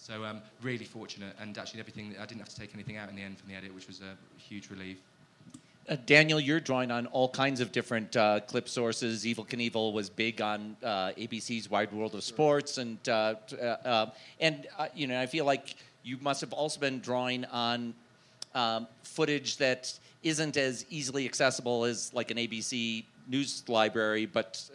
[0.01, 3.15] So um, really fortunate, and actually everything I didn't have to take anything out in
[3.15, 4.97] the end from the edit, which was a huge relief.
[5.87, 9.23] Uh, Daniel, you're drawing on all kinds of different uh, clip sources.
[9.25, 14.05] Evel Knievel was big on uh, ABC's Wide World of Sports, and uh, uh, uh,
[14.39, 17.93] and you know I feel like you must have also been drawing on
[18.55, 24.67] um, footage that isn't as easily accessible as like an ABC news library, but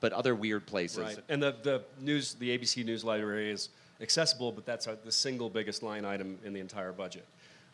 [0.00, 0.98] but other weird places.
[0.98, 3.68] Right, and the the news, the ABC news library is
[4.02, 7.24] accessible, but that's our, the single biggest line item in the entire budget.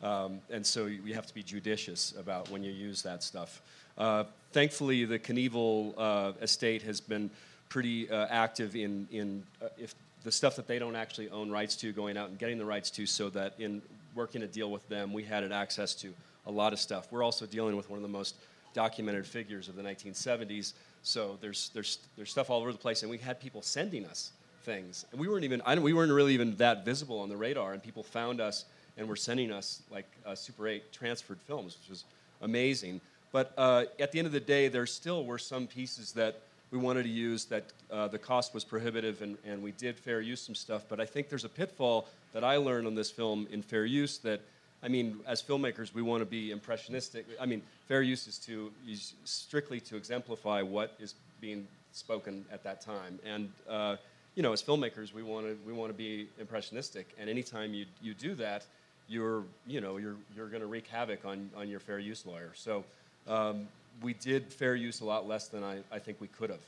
[0.02, 3.62] Um, and so you have to be judicious about when you use that stuff.
[3.96, 7.30] Uh, thankfully, the Knievel uh, estate has been
[7.68, 11.74] pretty uh, active in, in uh, if the stuff that they don't actually own rights
[11.76, 13.82] to, going out and getting the rights to, so that in
[14.14, 16.12] working a deal with them, we had access to
[16.46, 17.08] a lot of stuff.
[17.10, 18.36] We're also dealing with one of the most
[18.74, 23.10] documented figures of the 1970s, so there's, there's, there's stuff all over the place, and
[23.10, 24.32] we had people sending us
[24.68, 25.06] things.
[25.12, 27.82] And we weren't even, I, we weren't really even that visible on the radar, and
[27.82, 28.66] people found us
[28.98, 32.04] and were sending us like uh, Super 8 transferred films, which was
[32.42, 33.00] amazing.
[33.32, 36.76] But uh, at the end of the day, there still were some pieces that we
[36.76, 40.42] wanted to use that uh, the cost was prohibitive, and, and we did fair use
[40.42, 40.84] some stuff.
[40.86, 44.18] But I think there's a pitfall that I learned on this film in fair use
[44.18, 44.42] that,
[44.82, 47.24] I mean, as filmmakers, we want to be impressionistic.
[47.40, 52.62] I mean, fair use is to is strictly to exemplify what is being spoken at
[52.64, 53.18] that time.
[53.24, 53.96] And uh,
[54.38, 57.86] you know, as filmmakers, we want to we want to be impressionistic, and anytime you
[58.00, 58.64] you do that,
[59.08, 62.52] you're you know you're you're going to wreak havoc on on your fair use lawyer.
[62.54, 62.84] So
[63.26, 63.66] um,
[64.00, 66.60] we did fair use a lot less than I, I think we could have.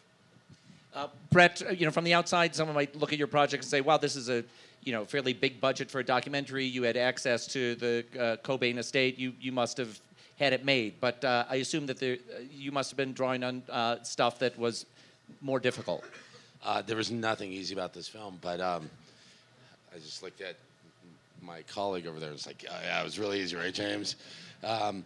[0.92, 3.70] Uh, Brett, uh, you know, from the outside, someone might look at your project and
[3.70, 4.42] say, "Wow, this is a
[4.82, 6.64] you know fairly big budget for a documentary.
[6.64, 9.16] You had access to the uh, Cobain estate.
[9.16, 10.00] You you must have
[10.40, 13.44] had it made." But uh, I assume that there, uh, you must have been drawing
[13.44, 14.86] on uh, stuff that was
[15.40, 16.02] more difficult.
[16.64, 18.90] Uh, there was nothing easy about this film, but um,
[19.94, 20.56] I just looked at
[21.42, 22.30] my colleague over there.
[22.32, 24.16] It's like, oh, yeah, it was really easy, right, James?
[24.62, 25.04] Um,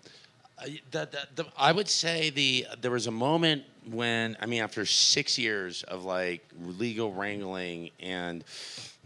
[0.58, 4.62] I- the, the, the, I would say the there was a moment when I mean,
[4.62, 8.44] after six years of like legal wrangling, and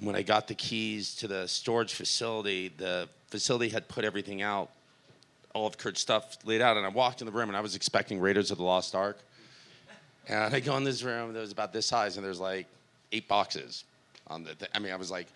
[0.00, 4.70] when I got the keys to the storage facility, the facility had put everything out,
[5.54, 7.74] all of Kurt's stuff laid out, and I walked in the room, and I was
[7.74, 9.18] expecting Raiders of the Lost Ark.
[10.28, 12.66] And I go in this room that was about this size, and there's like
[13.12, 13.84] eight boxes
[14.26, 14.54] on the.
[14.54, 15.26] Th- I mean, I was like,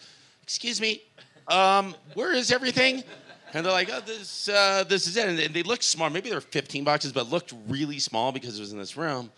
[0.42, 1.02] "Excuse me,
[1.48, 3.02] um, where is everything?"
[3.54, 6.10] And they're like, "Oh, this uh, this is it." And they, looked small.
[6.10, 9.30] Maybe there were 15 boxes, but looked really small because it was in this room.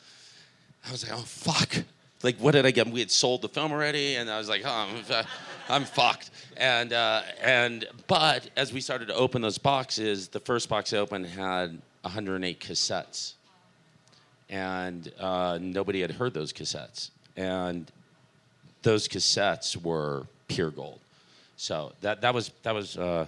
[0.87, 1.85] I was like, "Oh fuck!"
[2.23, 2.89] Like, what did I get?
[2.89, 5.29] We had sold the film already, and I was like, "Oh, I'm, fu-
[5.69, 10.69] I'm fucked." And uh, and but as we started to open those boxes, the first
[10.69, 13.35] box I opened had 108 cassettes
[14.49, 17.11] and uh, nobody had heard those cassettes.
[17.37, 17.91] And
[18.83, 21.01] those cassettes were pure gold.
[21.57, 23.27] So that that was that was uh,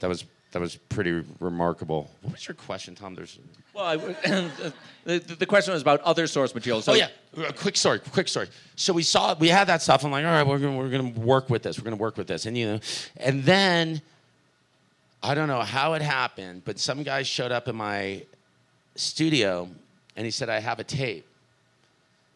[0.00, 2.10] that was that was pretty remarkable.
[2.22, 3.14] What was your question, Tom?
[3.14, 3.38] There's
[3.74, 3.96] Well, I,
[5.04, 6.80] the, the question was about other source material.
[6.82, 8.48] So oh yeah, a quick story, quick story.
[8.76, 10.04] So we saw we had that stuff.
[10.04, 11.78] I'm like, all right, we're gonna we're gonna work with this.
[11.78, 12.80] We're gonna work with this, and you know,
[13.16, 14.00] and then
[15.22, 18.22] I don't know how it happened, but some guy showed up in my
[18.94, 19.68] studio,
[20.18, 21.24] and he said, I have a tape.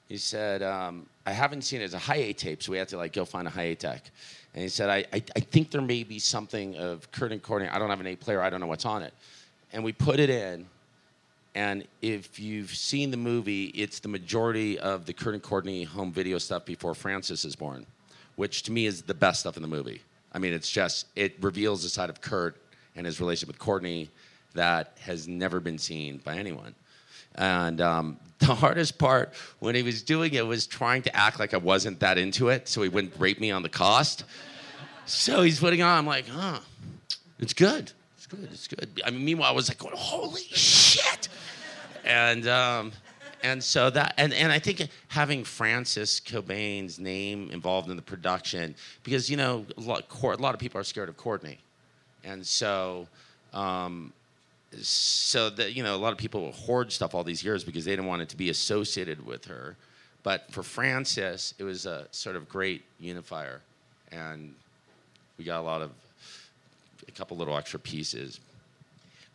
[0.08, 1.84] He said, um, I haven't seen it.
[1.84, 4.04] It's a Hi8 tape, so we had to like go find a Hi8 tech.
[4.54, 7.68] And he said, I, I, I think there may be something of Kurt and Courtney.
[7.68, 8.40] I don't have an A player.
[8.40, 9.12] I don't know what's on it.
[9.72, 10.66] And we put it in.
[11.56, 16.12] And if you've seen the movie, it's the majority of the Kurt and Courtney home
[16.12, 17.84] video stuff before Frances is born,
[18.36, 20.02] which to me is the best stuff in the movie.
[20.32, 22.62] I mean, it's just, it reveals the side of Kurt
[22.94, 24.08] and his relationship with Courtney
[24.54, 26.76] that has never been seen by anyone.
[27.34, 31.54] And um, the hardest part when he was doing it was trying to act like
[31.54, 34.24] I wasn't that into it so he wouldn't rape me on the cost.
[35.06, 35.98] So he's putting on.
[35.98, 36.60] I'm like, huh,
[37.38, 37.92] it's good.
[38.16, 38.48] It's good.
[38.52, 39.02] It's good.
[39.04, 41.28] I mean, meanwhile, I was like, going, holy shit.
[42.04, 42.92] And, um,
[43.42, 48.74] and so that, and, and I think having Frances Cobain's name involved in the production,
[49.02, 51.58] because, you know, a lot, a lot of people are scared of Courtney.
[52.24, 53.08] And so,
[53.52, 54.12] um,
[54.80, 57.92] so that you know a lot of people hoard stuff all these years because they
[57.92, 59.76] didn't want it to be associated with her.
[60.22, 63.60] But for Frances it was a sort of great unifier.
[64.10, 64.54] And
[65.38, 65.90] we got a lot of
[67.08, 68.40] a couple little extra pieces.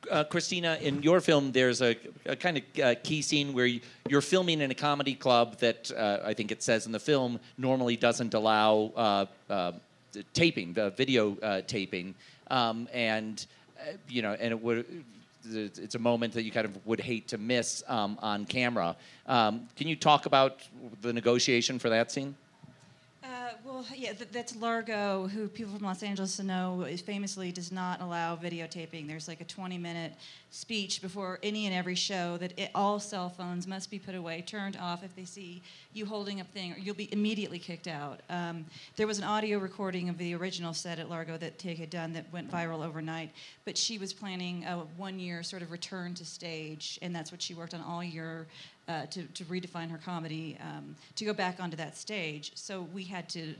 [0.09, 3.81] Uh, Kristina, in your film, there's a, a kind of uh, key scene where you,
[4.07, 7.39] you're filming in a comedy club that uh, I think it says in the film
[7.57, 9.71] normally doesn't allow uh, uh,
[10.13, 12.15] the taping, the video uh, taping,
[12.49, 13.45] um, and
[13.79, 14.85] uh, you know, and it would.
[15.53, 18.95] It's a moment that you kind of would hate to miss um, on camera.
[19.25, 20.61] Um, can you talk about
[21.01, 22.35] the negotiation for that scene?
[23.47, 28.01] Uh, well, yeah, th- that's Largo, who people from Los Angeles know famously does not
[28.01, 29.07] allow videotaping.
[29.07, 30.11] There's like a 20 minute
[30.51, 34.41] speech before any and every show that it, all cell phones must be put away,
[34.41, 35.61] turned off if they see
[35.93, 38.19] you holding up thing, or you'll be immediately kicked out.
[38.29, 38.65] Um,
[38.97, 42.11] there was an audio recording of the original set at Largo that Tig had done
[42.13, 43.31] that went viral overnight,
[43.63, 47.41] but she was planning a one year sort of return to stage, and that's what
[47.41, 48.45] she worked on all year
[48.87, 52.51] uh, to, to redefine her comedy, um, to go back onto that stage.
[52.55, 53.55] So we had to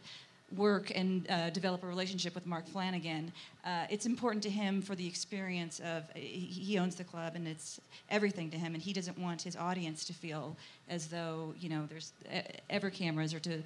[0.56, 3.32] work and uh, develop a relationship with Mark Flanagan.
[3.66, 7.48] Uh, it's important to him for the experience of he he owns the club and
[7.48, 10.56] it's everything to him, and he doesn't want his audience to feel
[10.90, 13.62] as though you know there's e- ever cameras or to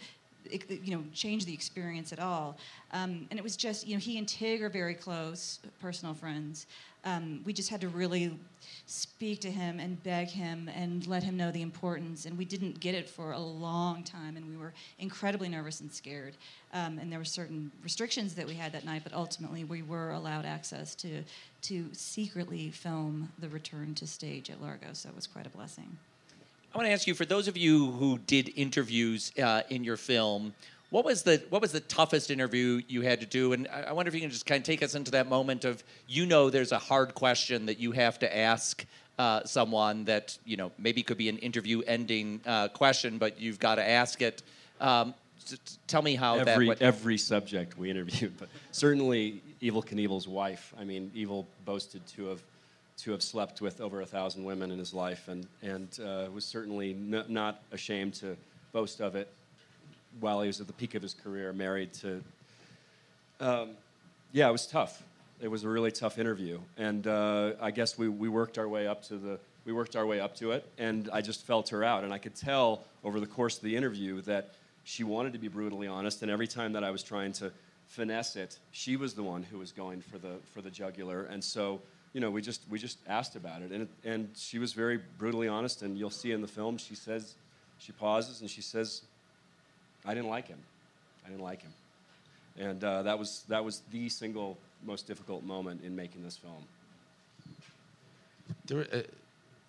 [0.50, 2.58] you know change the experience at all.
[2.92, 6.68] Um, and it was just you know he and Tig are very close, personal friends.
[7.04, 8.38] Um, we just had to really
[8.86, 12.26] speak to him and beg him and let him know the importance.
[12.26, 15.92] And we didn't get it for a long time, and we were incredibly nervous and
[15.92, 16.36] scared.
[16.74, 20.12] Um, and there were certain restrictions that we had that night, but ultimately we were
[20.12, 21.24] allowed access to
[21.64, 24.94] to secretly film the return to stage at Largo.
[24.94, 25.98] So it was quite a blessing.
[26.74, 29.98] I want to ask you, for those of you who did interviews uh, in your
[29.98, 30.54] film,
[30.90, 33.54] what was the what was the toughest interview you had to do?
[33.54, 35.66] And I I wonder if you can just kind of take us into that moment
[35.66, 38.86] of you know there's a hard question that you have to ask
[39.20, 43.60] uh, someone that you know maybe could be an interview ending uh, question, but you've
[43.60, 44.42] got to ask it.
[44.80, 45.14] Um,
[45.46, 46.82] s- s- tell me how that every went.
[46.82, 50.74] every subject we interviewed, but certainly Evel Knievel's wife.
[50.80, 52.42] I mean, Evel boasted to have
[53.02, 56.46] to have slept with over a thousand women in his life, and and uh, was
[56.46, 58.38] certainly n- not ashamed to
[58.72, 59.28] boast of it
[60.20, 62.24] while he was at the peak of his career, married to.
[63.40, 63.72] Um,
[64.32, 65.04] yeah, it was tough.
[65.42, 68.88] It was a really tough interview, and uh, I guess we, we worked our way
[68.88, 71.84] up to the we worked our way up to it, and I just felt her
[71.84, 75.40] out, and I could tell over the course of the interview that she wanted to
[75.40, 77.52] be brutally honest, and every time that I was trying to
[77.88, 81.44] finesse it, she was the one who was going for the for the jugular, and
[81.44, 81.82] so
[82.14, 85.48] you know we just we just asked about it, and and she was very brutally
[85.48, 87.36] honest, and you'll see in the film she says
[87.80, 89.02] she pauses and she says,
[90.06, 90.60] I didn't like him,
[91.26, 91.74] I didn't like him,
[92.58, 96.64] and uh, that was that was the single most difficult moment in making this film.
[98.66, 99.02] There, uh,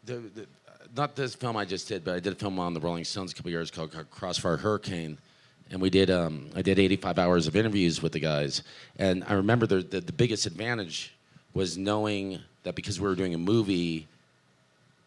[0.04, 0.46] the, the,
[0.96, 3.32] not this film I just did, but I did a film on the Rolling Stones
[3.32, 5.16] a couple years ago called Crossfire Hurricane,
[5.70, 8.62] and we did um, I did 85 hours of interviews with the guys,
[8.98, 11.14] and I remember the, the, the biggest advantage
[11.54, 14.06] was knowing that because we were doing a movie,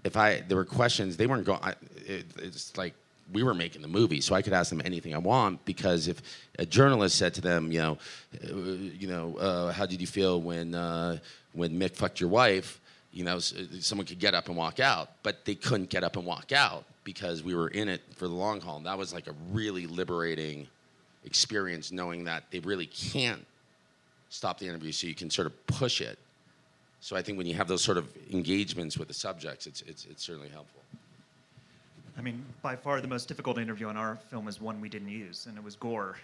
[0.03, 1.59] if I there were questions they weren't going.
[2.05, 2.93] It, it's like
[3.33, 5.65] we were making the movie, so I could ask them anything I want.
[5.65, 6.21] Because if
[6.59, 7.97] a journalist said to them, you know,
[8.43, 11.17] uh, you know, uh, how did you feel when uh,
[11.53, 12.79] when Mick fucked your wife?
[13.11, 16.25] You know, someone could get up and walk out, but they couldn't get up and
[16.25, 18.77] walk out because we were in it for the long haul.
[18.77, 20.67] And that was like a really liberating
[21.23, 23.45] experience, knowing that they really can't
[24.29, 26.19] stop the interview, so you can sort of push it.
[27.05, 30.05] So I think when you have those sort of engagements with the subjects, it's it's,
[30.05, 30.81] it's certainly helpful.
[32.17, 35.09] I mean, by far the most difficult interview on our film is one we didn't
[35.09, 36.17] use, and it was Gore.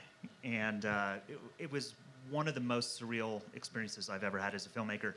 [0.44, 1.94] And uh, it, it was
[2.32, 5.14] one of the most surreal experiences I've ever had as a filmmaker.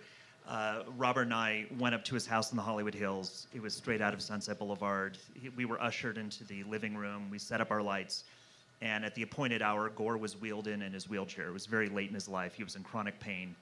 [0.47, 3.47] Uh, Robert and I went up to his house in the Hollywood Hills.
[3.55, 5.17] It was straight out of Sunset Boulevard.
[5.33, 7.31] He, we were ushered into the living room.
[7.31, 8.25] We set up our lights.
[8.83, 11.49] And at the appointed hour, Gore was wheeled in in his wheelchair.
[11.49, 12.53] It was very late in his life.
[12.53, 13.57] He was in chronic pain.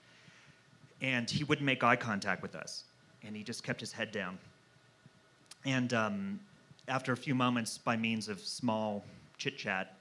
[1.02, 2.84] And he wouldn't make eye contact with us.
[3.22, 4.38] And he just kept his head down.
[5.64, 6.40] And um,
[6.88, 9.04] after a few moments, by means of small
[9.36, 9.96] chit chat,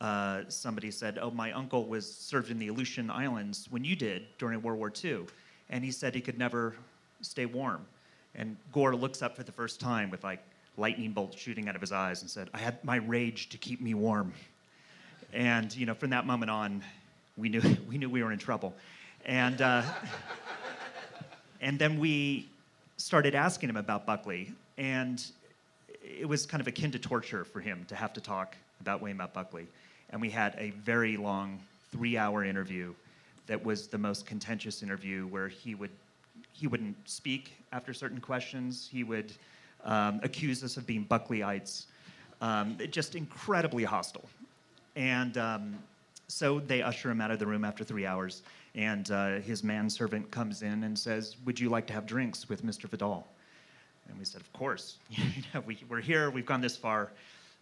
[0.00, 4.26] uh, somebody said, Oh, my uncle was served in the Aleutian Islands when you did
[4.38, 5.24] during World War II.
[5.70, 6.74] And he said he could never
[7.22, 7.86] stay warm.
[8.34, 10.42] And Gore looks up for the first time with like
[10.76, 13.80] lightning bolts shooting out of his eyes and said, I had my rage to keep
[13.80, 14.32] me warm.
[15.32, 16.82] And, you know, from that moment on,
[17.36, 18.74] we knew we, knew we were in trouble.
[19.24, 19.82] And, uh,
[21.60, 22.48] and then we
[22.96, 24.52] started asking him about Buckley.
[24.78, 25.24] And
[26.02, 29.32] it was kind of akin to torture for him to have to talk about Waymat
[29.32, 29.66] Buckley.
[30.10, 31.60] And we had a very long
[31.90, 32.94] three hour interview
[33.46, 35.90] that was the most contentious interview where he would
[36.52, 38.88] he wouldn't speak after certain questions.
[38.90, 39.32] He would
[39.84, 41.86] um, accuse us of being Buckleyites.
[42.40, 44.28] Um, just incredibly hostile.
[44.96, 45.78] And um,
[46.28, 48.42] so they usher him out of the room after three hours.
[48.74, 52.64] And uh, his manservant comes in and says, Would you like to have drinks with
[52.64, 52.88] Mr.
[52.88, 53.26] Vidal?
[54.08, 54.98] And we said, Of course.
[55.66, 57.12] We, we're here, we've gone this far.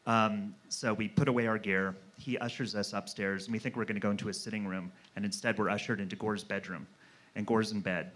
[0.07, 1.97] Um, so we put away our gear.
[2.17, 4.93] He ushers us upstairs, and we think we're going to go into a sitting room.
[5.17, 6.87] And instead, we're ushered into Gore's bedroom.
[7.35, 8.13] And Gore's in bed.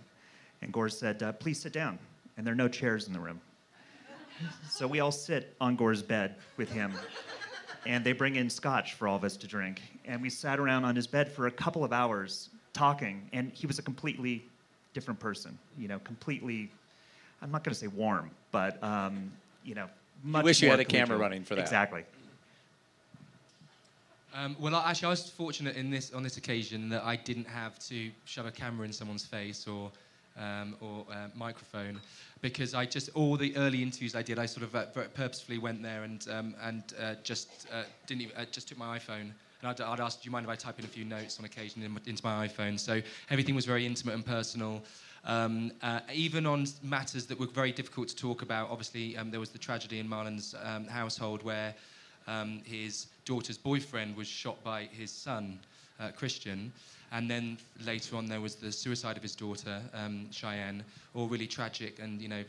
[0.63, 1.99] And Gore said, uh, Please sit down.
[2.37, 3.41] And there are no chairs in the room.
[4.69, 6.93] So we all sit on Gore's bed with him.
[7.87, 9.81] And they bring in scotch for all of us to drink.
[10.05, 13.29] And we sat around on his bed for a couple of hours talking.
[13.33, 14.45] And he was a completely
[14.93, 16.71] different person, you know, completely,
[17.41, 19.33] I'm not going to say warm, but, um,
[19.65, 19.89] you know,
[20.23, 21.63] much wish you more had a camera running for that.
[21.63, 22.05] Exactly.
[24.35, 27.79] Um, well, actually, I was fortunate in this on this occasion that I didn't have
[27.91, 29.93] to shove a camera in someone's face or
[30.37, 32.01] um, or uh, microphone
[32.41, 35.83] because I just all the early interviews I did, I sort of uh, purposefully went
[35.83, 39.31] there and um, and uh, just uh, didn't even, uh, just took my iPhone.
[39.65, 41.47] And I'd, I'd ask, do you mind if I type in a few notes on
[41.47, 42.79] occasion in, into my iPhone?
[42.79, 43.01] So
[43.31, 44.83] everything was very intimate and personal.
[45.25, 49.41] Um, uh, even on matters that were very difficult to talk about, obviously um, there
[49.41, 51.75] was the tragedy in Marlon's um, household where
[52.27, 55.59] um, his daughter's boyfriend was shot by his son,
[55.99, 56.71] uh, Christian.
[57.11, 57.57] And then
[57.87, 60.85] later on, there was the suicide of his daughter, um, Cheyenne.
[61.15, 62.45] All really tragic and, you know,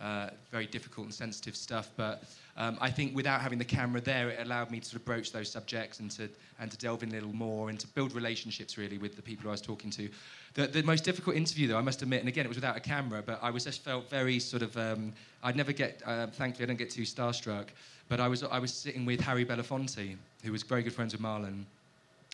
[0.00, 1.90] uh, very difficult and sensitive stuff.
[1.96, 2.24] But
[2.56, 5.32] um, I think without having the camera there, it allowed me to sort of broach
[5.32, 6.28] those subjects and to
[6.58, 9.48] and to delve in a little more and to build relationships really with the people
[9.48, 10.08] I was talking to.
[10.54, 12.80] The, the most difficult interview, though, I must admit, and again, it was without a
[12.80, 14.76] camera, but I was just felt very sort of.
[14.76, 16.02] Um, I'd never get.
[16.04, 17.68] Uh, thankfully, I don't get too starstruck.
[18.08, 21.20] But I was I was sitting with Harry Belafonte, who was very good friends with
[21.22, 21.64] Marlon,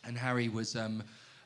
[0.04, 0.76] and Harry was.
[0.76, 1.02] Um,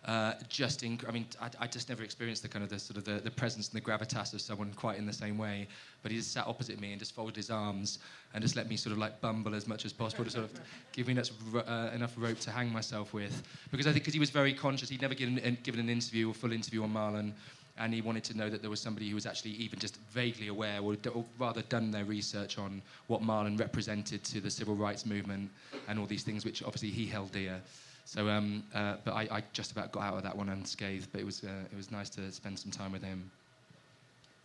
[0.07, 3.05] Uh, just I mean, I, I just never experienced the kind of the sort of
[3.05, 5.67] the, the presence and the gravitas of someone quite in the same way.
[6.03, 7.99] But he just sat opposite me and just folded his arms
[8.33, 10.53] and just let me sort of like bumble as much as possible to sort of
[10.93, 13.43] give me enough, uh, enough rope to hang myself with.
[13.73, 16.35] Because I think because he was very conscious, he'd never given, given an interview or
[16.35, 17.33] full interview on Marlon
[17.79, 20.49] and he wanted to know that there was somebody who was actually even just vaguely
[20.49, 25.05] aware, or, or, rather done their research on what Marlon represented to the civil rights
[25.05, 25.51] movement
[25.89, 27.61] and all these things, which obviously he held dear.
[28.07, 31.09] So, um, uh, but I, I, just about got out of that one unscathed.
[31.11, 33.31] But it was uh, it was nice to spend some time with him.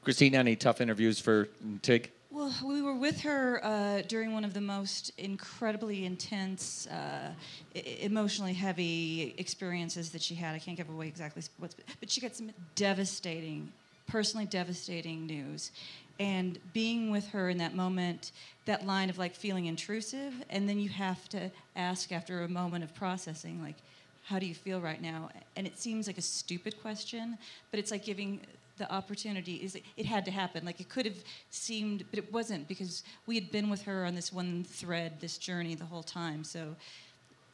[0.04, 1.48] Christine, any tough interviews for
[1.84, 2.10] Tig?
[2.32, 7.34] Well, we were with her uh, during one of the most incredibly intense, uh,
[7.76, 10.56] I- emotionally heavy experiences that she had.
[10.56, 13.72] I can't give away exactly what's, but she got some devastating,
[14.08, 15.72] personally devastating news.
[16.20, 18.32] And being with her in that moment,
[18.66, 22.84] that line of like feeling intrusive, and then you have to ask after a moment
[22.84, 23.76] of processing, like,
[24.26, 25.30] how do you feel right now?
[25.56, 27.38] And it seems like a stupid question,
[27.72, 28.40] but it's like giving
[28.78, 30.66] the opportunity is it had to happen.
[30.66, 34.16] Like it could have seemed but it wasn't because we had been with her on
[34.16, 36.44] this one thread this journey the whole time.
[36.44, 36.76] So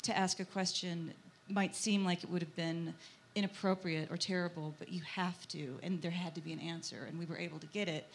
[0.03, 1.13] to ask a question
[1.49, 2.93] might seem like it would have been
[3.35, 7.19] inappropriate or terrible but you have to and there had to be an answer and
[7.19, 8.07] we were able to get it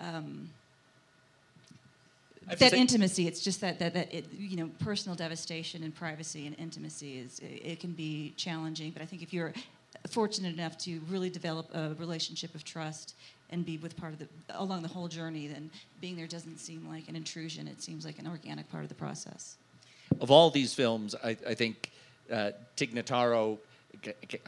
[0.00, 0.48] um,
[2.46, 5.82] I have to that intimacy it's just that that, that it, you know personal devastation
[5.82, 9.52] and privacy and intimacy is it, it can be challenging but i think if you're
[10.08, 13.14] fortunate enough to really develop a relationship of trust
[13.50, 15.70] and be with part of the along the whole journey then
[16.00, 18.94] being there doesn't seem like an intrusion it seems like an organic part of the
[18.94, 19.56] process.
[20.20, 21.90] Of all these films, I, I think
[22.32, 23.58] uh, Tig Notaro,
[24.02, 24.38] g- g-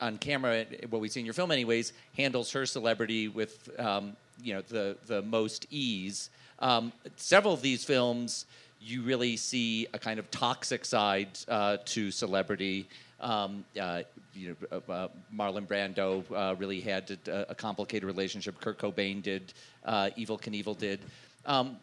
[0.00, 4.54] on camera, what we see in your film, anyways, handles her celebrity with um, you
[4.54, 6.30] know the the most ease.
[6.58, 8.46] Um, several of these films,
[8.80, 12.86] you really see a kind of toxic side uh, to celebrity.
[13.20, 14.02] Um, uh,
[14.34, 18.60] you know, uh, uh, Marlon Brando uh, really had a, a complicated relationship.
[18.60, 19.52] Kurt Cobain did.
[19.84, 21.00] Uh, Evel Knievel did.
[21.46, 21.76] Um,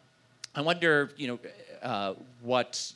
[0.54, 1.38] I wonder, you know,
[1.82, 2.92] uh, what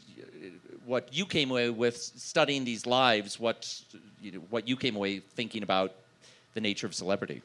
[0.86, 3.40] what you came away with studying these lives.
[3.40, 3.80] What
[4.20, 5.92] you know, what you came away thinking about
[6.55, 7.42] the nature of celebrity.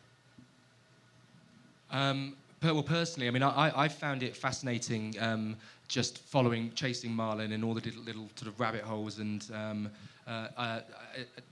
[1.91, 5.55] Um, per, well, personally, I mean, I, I found it fascinating um,
[5.87, 9.89] just following, chasing Marlon and all the little, little sort of rabbit holes and um,
[10.27, 10.81] uh, uh, uh,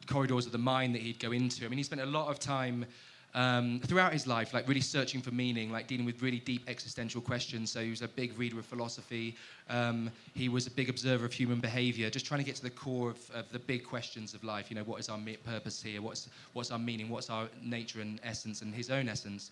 [0.06, 1.66] corridors of the mind that he'd go into.
[1.66, 2.86] I mean, he spent a lot of time
[3.34, 7.22] um, throughout his life, like really searching for meaning, like dealing with really deep existential
[7.22, 7.72] questions.
[7.72, 9.36] So he was a big reader of philosophy.
[9.70, 12.70] Um, he was a big observer of human behavior, just trying to get to the
[12.70, 14.70] core of, of the big questions of life.
[14.70, 16.02] You know, what is our purpose here?
[16.02, 17.10] What's what's our meaning?
[17.10, 19.52] What's our nature and essence and his own essence?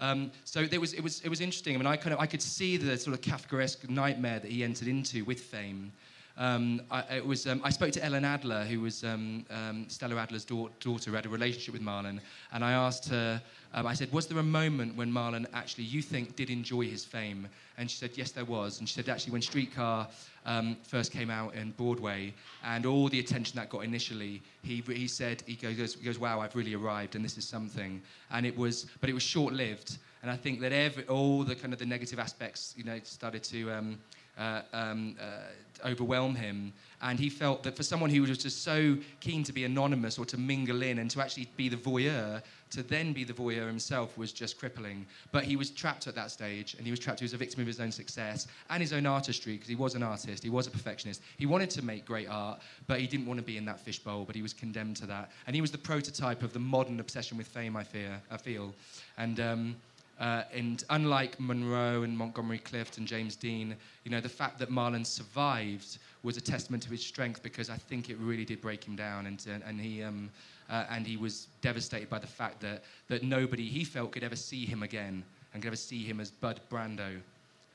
[0.00, 1.74] Um, so there was, it was, it was interesting.
[1.74, 4.64] I mean, I kind of, I could see the sort of Kafkaesque nightmare that he
[4.64, 5.92] entered into with fame.
[6.40, 10.16] Um, I, it was, um, I spoke to Ellen Adler, who was um, um, Stella
[10.16, 12.18] Adler's daugh- daughter, who had a relationship with Marlon,
[12.52, 13.42] and I asked her,
[13.74, 17.04] um, I said, was there a moment when Marlon actually, you think, did enjoy his
[17.04, 17.46] fame?
[17.76, 18.78] And she said, yes, there was.
[18.78, 20.08] And she said, actually, when Streetcar
[20.46, 22.32] um, first came out in Broadway,
[22.64, 26.40] and all the attention that got initially, he, he said, he goes, he goes, wow,
[26.40, 28.00] I've really arrived, and this is something.
[28.30, 29.98] And it was, but it was short-lived.
[30.22, 33.42] And I think that every, all the kind of the negative aspects, you know, started
[33.44, 33.70] to
[34.40, 36.72] uh, um, uh, overwhelm him.
[37.02, 40.26] And he felt that for someone who was just so keen to be anonymous or
[40.26, 44.18] to mingle in and to actually be the voyeur, to then be the voyeur himself
[44.18, 45.06] was just crippling.
[45.32, 47.20] But he was trapped at that stage, and he was trapped.
[47.20, 49.94] He was a victim of his own success and his own artistry because he was
[49.94, 50.42] an artist.
[50.42, 51.22] He was a perfectionist.
[51.38, 54.24] He wanted to make great art, but he didn't want to be in that fishbowl.
[54.24, 55.30] But he was condemned to that.
[55.46, 57.76] And he was the prototype of the modern obsession with fame.
[57.76, 58.20] I fear.
[58.30, 58.74] I feel.
[59.16, 59.76] And um,
[60.20, 64.70] uh, and unlike Monroe and Montgomery Clift and James Dean, you know, the fact that
[64.70, 68.84] Marlon survived was a testament to his strength because I think it really did break
[68.84, 70.28] him down, and and, he um,
[70.68, 74.36] uh, and he was devastated by the fact that that nobody he felt could ever
[74.36, 77.20] see him again and could ever see him as Bud Brando.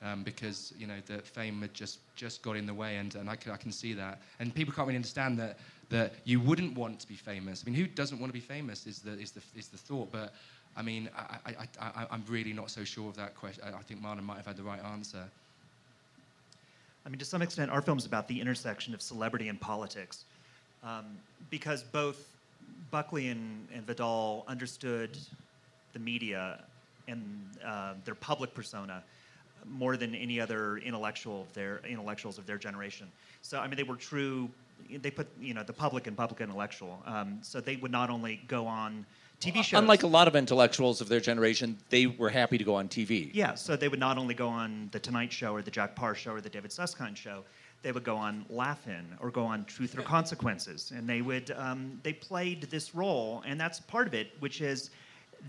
[0.04, 3.28] Um, because you know the fame had just just got in the way, and, and
[3.28, 4.22] I, can, I can see that.
[4.40, 5.58] And people can't really understand that
[5.90, 7.64] that you wouldn't want to be famous.
[7.66, 8.86] I mean, who doesn't want to be famous?
[8.86, 10.34] Is the is the is the thought, but
[10.78, 13.64] I mean, I, I, I, I'm really not so sure of that question.
[13.66, 15.24] I think Marlon might have had the right answer.
[17.06, 20.26] I mean, to some extent, our film's about the intersection of celebrity and politics,
[20.84, 21.06] um,
[21.50, 22.36] because both
[22.92, 25.18] Buckley and, and Vidal understood
[25.94, 26.64] the media
[27.08, 27.24] and
[27.64, 29.04] uh, their public persona
[29.68, 33.08] more than any other intellectual of their intellectuals of their generation.
[33.42, 34.50] So, I mean, they were true.
[34.90, 37.02] They put you know the public and public intellectual.
[37.06, 39.06] Um, so they would not only go on
[39.40, 39.80] TV shows.
[39.80, 43.30] Unlike a lot of intellectuals of their generation, they were happy to go on TV.
[43.34, 46.16] Yeah, so they would not only go on the Tonight Show or the Jack Paar
[46.16, 47.44] Show or the David Susskind Show,
[47.82, 52.00] they would go on Laugh-In or go on Truth or Consequences, and they would um,
[52.02, 54.90] they played this role, and that's part of it, which is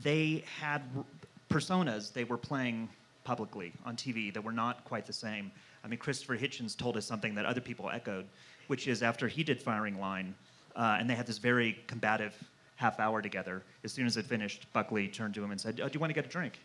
[0.03, 1.05] they had r-
[1.49, 2.89] personas they were playing
[3.25, 5.51] publicly on TV that were not quite the same.
[5.83, 8.27] I mean, Christopher Hitchens told us something that other people echoed,
[8.67, 10.35] which is after he did Firing Line,
[10.75, 12.35] uh, and they had this very combative
[12.77, 13.63] half hour together.
[13.85, 16.11] As soon as it finished, Buckley turned to him and said, oh, "Do you want
[16.11, 16.61] to get a drink?"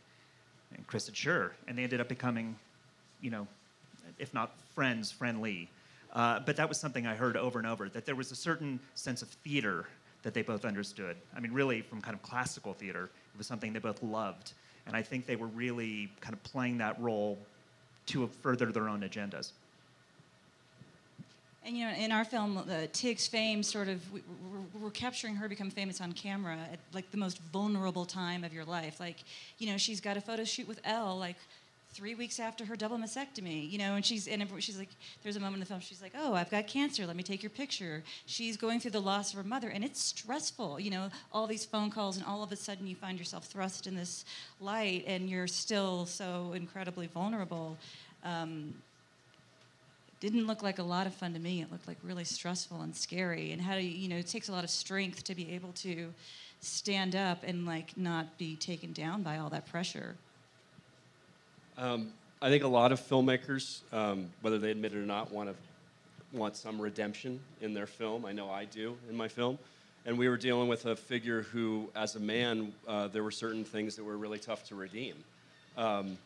[0.76, 2.56] And Chris said, "Sure," and they ended up becoming,
[3.22, 3.48] you know,
[4.20, 5.70] if not friends, friendly.
[6.14, 8.80] Uh, but that was something I heard over and over that there was a certain
[8.96, 9.86] sense of theater
[10.24, 11.16] that they both understood.
[11.36, 14.54] I mean, really, from kind of classical theater, it was something they both loved.
[14.86, 17.38] And I think they were really kind of playing that role
[18.08, 19.52] to further their own agendas.
[21.64, 25.36] And you know, in our film, uh, Tig's fame sort of we, we're, we're capturing
[25.36, 29.00] her become famous on camera at like the most vulnerable time of your life.
[29.00, 29.18] Like,
[29.60, 31.36] you know, she's got a photo shoot with Elle like
[31.94, 33.70] three weeks after her double mastectomy.
[33.70, 34.90] You know, and she's and she's like,
[35.22, 35.82] there's a moment in the film.
[35.82, 37.06] She's like, oh, I've got cancer.
[37.06, 38.02] Let me take your picture.
[38.26, 40.80] She's going through the loss of her mother, and it's stressful.
[40.80, 43.86] You know, all these phone calls, and all of a sudden you find yourself thrust
[43.86, 44.26] in this
[44.60, 47.78] light, and you're still so incredibly vulnerable.
[48.24, 48.74] Um,
[50.22, 51.62] didn't look like a lot of fun to me.
[51.62, 53.52] It looked like really stressful and scary.
[53.52, 55.74] And how do you, you know, it takes a lot of strength to be able
[55.74, 56.14] to
[56.62, 60.16] stand up and like not be taken down by all that pressure.
[61.78, 65.50] Um, I think a lot of filmmakers, um, whether they admit it or not, want
[65.50, 65.56] to
[66.38, 68.26] want some redemption in their film.
[68.26, 69.58] I know I do in my film.
[70.06, 73.64] And we were dealing with a figure who, as a man, uh, there were certain
[73.64, 75.16] things that were really tough to redeem.
[75.78, 76.18] Um,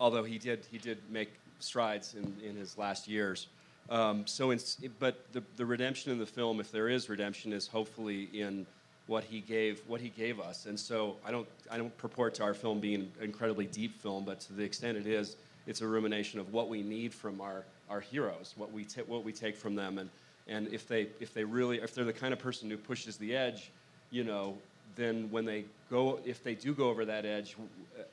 [0.00, 3.48] although he did, he did make strides in, in his last years.
[3.90, 4.60] Um, so, in,
[4.98, 8.66] but the, the redemption in the film, if there is redemption, is hopefully in
[9.08, 10.66] what he gave what he gave us.
[10.66, 14.24] And so I don't I don't purport to our film being an incredibly deep film,
[14.24, 15.36] but to the extent it is,
[15.66, 19.32] it's a rumination of what we need from our, our heroes, what we what we
[19.32, 20.10] take from them, and
[20.46, 23.34] and if they if they really if they're the kind of person who pushes the
[23.34, 23.70] edge,
[24.10, 24.56] you know,
[24.98, 27.56] then when they go if they do go over that edge,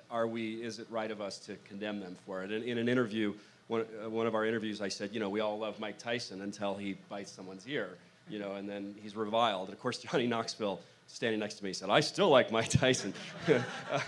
[0.10, 2.52] are we is it right of us to condemn them for it?
[2.52, 3.34] And in an interview.
[3.68, 6.42] One, uh, one of our interviews, I said, you know, we all love Mike Tyson
[6.42, 7.98] until he bites someone's ear
[8.30, 9.68] you know, and then he's reviled.
[9.68, 13.14] And of course, Johnny Knoxville, standing next to me, said, "I still like Mike Tyson."
[13.92, 14.00] Uh,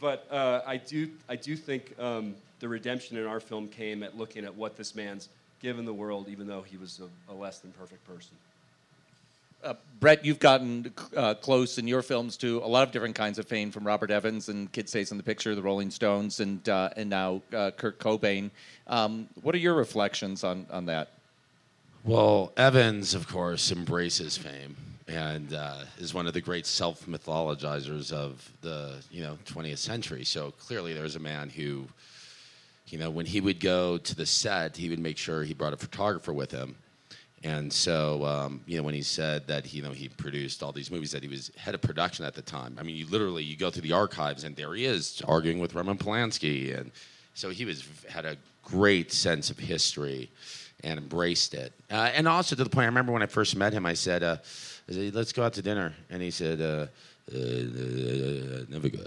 [0.00, 4.16] but uh, I do, I do think um, the redemption in our film came at
[4.16, 5.28] looking at what this man's
[5.60, 8.34] given the world, even though he was a, a less than perfect person.
[9.62, 13.38] Uh, Brett, you've gotten uh, close in your films to a lot of different kinds
[13.38, 16.66] of fame, from Robert Evans and Kid Stays in the Picture, the Rolling Stones, and
[16.68, 18.50] uh, and now uh, Kurt Cobain.
[18.86, 21.12] Um, what are your reflections on on that?
[22.04, 24.76] Well, Evans, of course, embraces fame
[25.10, 30.24] and uh, is one of the great self mythologizers of the you know 20th century.
[30.24, 31.86] So clearly, there's a man who,
[32.88, 35.72] you know, when he would go to the set, he would make sure he brought
[35.72, 36.76] a photographer with him.
[37.42, 40.72] And so, um, you know, when he said that, he, you know, he produced all
[40.72, 42.76] these movies, that he was head of production at the time.
[42.78, 45.74] I mean, you literally you go through the archives, and there he is arguing with
[45.74, 46.90] Roman Polanski, and
[47.34, 50.30] so he was had a great sense of history
[50.84, 51.72] and embraced it.
[51.90, 54.22] Uh, and also to the point, I remember when I first met him, I said,
[54.22, 54.36] uh,
[54.88, 56.86] I said "Let's go out to dinner," and he said, uh,
[57.34, 59.06] uh, uh, "Never go."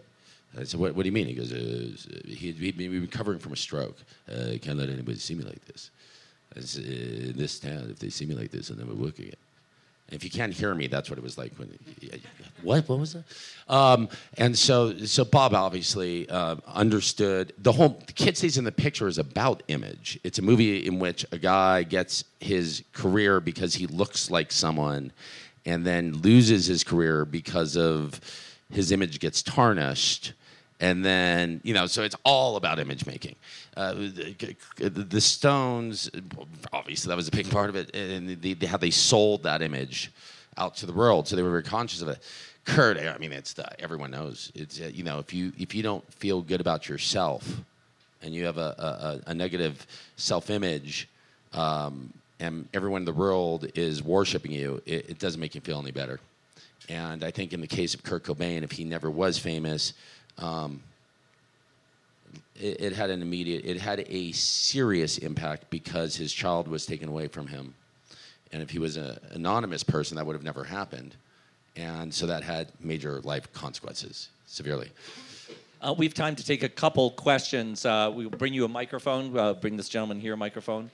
[0.58, 3.54] I said, what, what do you mean?" He goes, uh, "He'd he'd been recovering from
[3.54, 3.98] a stroke.
[4.28, 5.92] Uh, can't let anybody see me like this.
[6.62, 9.36] Said, in this town, if they see me like this, I'll never work again."
[10.08, 11.78] And if you can't hear me, that's what it was like when.
[12.62, 12.88] What?
[12.88, 13.24] What was that?
[13.68, 18.02] Um, and so, so Bob obviously uh, understood the whole.
[18.06, 20.20] The Kid Stays in the Picture is about image.
[20.24, 25.12] It's a movie in which a guy gets his career because he looks like someone,
[25.66, 28.20] and then loses his career because of
[28.70, 30.34] his image gets tarnished
[30.84, 33.36] and then you know so it's all about image making.
[33.76, 36.12] Uh, the, the stones
[36.74, 39.62] obviously that was a big part of it and the, the, how they sold that
[39.62, 40.12] image
[40.58, 41.28] out to the world.
[41.28, 42.20] So they were very conscious of it.
[42.66, 44.52] Kurt i mean it's the, everyone knows.
[44.54, 47.62] It's uh, you know if you if you don't feel good about yourself
[48.22, 51.10] and you have a, a, a negative self-image
[51.54, 55.80] um, and everyone in the world is worshiping you it, it doesn't make you feel
[55.80, 56.20] any better.
[56.90, 59.94] And I think in the case of Kurt Cobain, if he never was famous,
[60.38, 60.82] um,
[62.60, 67.10] it, it had an immediate, it had a serious impact because his child was taken
[67.10, 67.74] away from him.
[68.52, 71.16] And if he was an anonymous person, that would have never happened.
[71.76, 74.92] And so that had major life consequences, severely.
[75.82, 77.84] Uh, we have time to take a couple questions.
[77.86, 79.36] Uh, we'll bring you a microphone.
[79.38, 80.92] Uh, bring this gentleman here a microphone.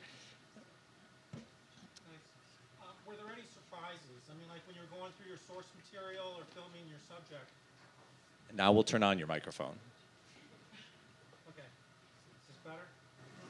[2.82, 4.24] Uh, were there any surprises?
[4.32, 7.46] I mean, like when you were going through your source material or filming your subject?
[8.60, 9.72] Now we'll turn on your microphone.
[11.48, 11.62] Okay.
[12.50, 12.82] Is this better?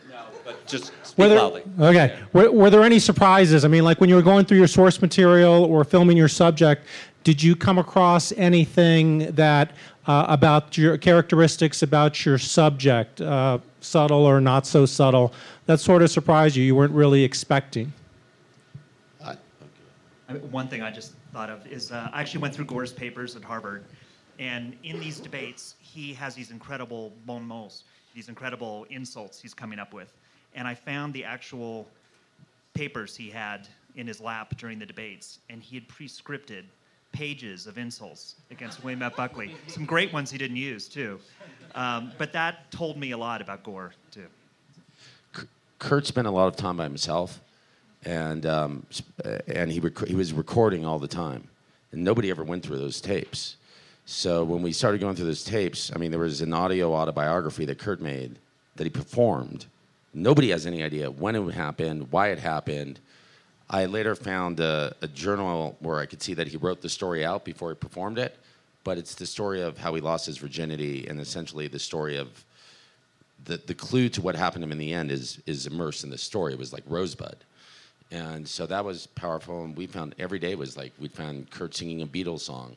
[0.08, 1.64] No, but just speak Were there, loudly.
[1.80, 2.20] okay.
[2.32, 3.66] Were, were there any surprises?
[3.66, 6.86] I mean, like when you were going through your source material or filming your subject,
[7.24, 9.72] did you come across anything that
[10.06, 15.34] uh, about your characteristics about your subject, uh, subtle or not so subtle,
[15.66, 16.64] that sort of surprised you?
[16.64, 17.92] You weren't really expecting.
[19.26, 22.94] I mean, one thing I just thought of is uh, I actually went through Gore's
[22.94, 23.84] papers at Harvard,
[24.40, 27.84] and in these debates, he has these incredible bon mots,
[28.16, 30.14] these incredible insults he's coming up with.
[30.56, 31.88] And I found the actual
[32.74, 36.64] papers he had in his lap during the debates, and he had pre-scripted
[37.12, 39.16] pages of insults against William F.
[39.16, 39.56] Buckley.
[39.68, 41.20] Some great ones he didn't use too,
[41.76, 44.28] um, but that told me a lot about Gore too.
[45.80, 47.42] Kurt spent a lot of time by himself,
[48.04, 48.86] and um,
[49.48, 51.48] and he rec- he was recording all the time,
[51.92, 53.56] and nobody ever went through those tapes.
[54.12, 57.66] So when we started going through those tapes, I mean, there was an audio autobiography
[57.66, 58.40] that Kurt made
[58.76, 59.68] that he performed.
[60.16, 63.00] Nobody has any idea when it happened, why it happened.
[63.70, 67.24] I later found a, a journal where I could see that he wrote the story
[67.24, 68.36] out before he performed it,
[68.84, 72.44] but it's the story of how he lost his virginity and essentially the story of
[73.46, 76.10] the, the clue to what happened to him in the end is is immersed in
[76.10, 76.54] the story.
[76.54, 77.38] It was like Rosebud.
[78.10, 79.66] And so that was powerful.
[79.66, 82.76] And we found every day was like we found Kurt singing a Beatles song.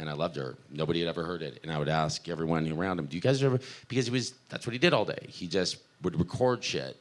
[0.00, 0.56] And I loved her.
[0.72, 1.60] Nobody had ever heard it.
[1.62, 4.66] And I would ask everyone around him, Do you guys ever because he was that's
[4.66, 5.26] what he did all day.
[5.28, 6.96] He just would record shit.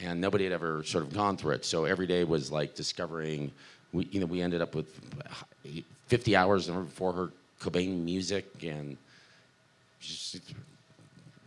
[0.00, 1.66] And nobody had ever sort of gone through it.
[1.66, 3.52] So every day was like discovering
[3.92, 4.88] we you know, we ended up with
[6.06, 7.30] fifty hours for her
[7.60, 8.96] Cobain music and
[10.00, 10.40] just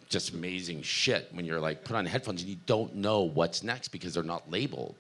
[0.09, 3.87] just amazing shit when you're like put on headphones and you don't know what's next
[3.87, 4.93] because they're not labeled.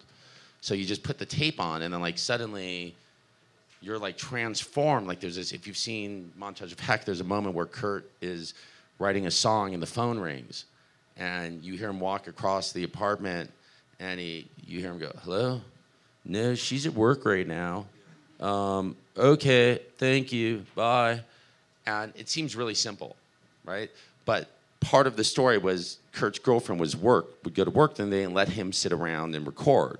[0.61, 2.95] So you just put the tape on and then like suddenly
[3.83, 5.07] you're like transformed.
[5.07, 8.53] Like there's this if you've seen Montage of Heck, there's a moment where Kurt is
[8.97, 10.65] writing a song and the phone rings
[11.17, 13.51] and you hear him walk across the apartment
[13.99, 15.61] and he you hear him go, Hello?
[16.25, 17.85] No, she's at work right now.
[18.39, 20.65] Um, okay, thank you.
[20.73, 21.21] Bye.
[21.85, 23.17] And it seems really simple,
[23.65, 23.91] right?
[24.23, 28.09] But part of the story was Kurt's girlfriend was work, would go to work, then
[28.09, 29.99] they didn't let him sit around and record.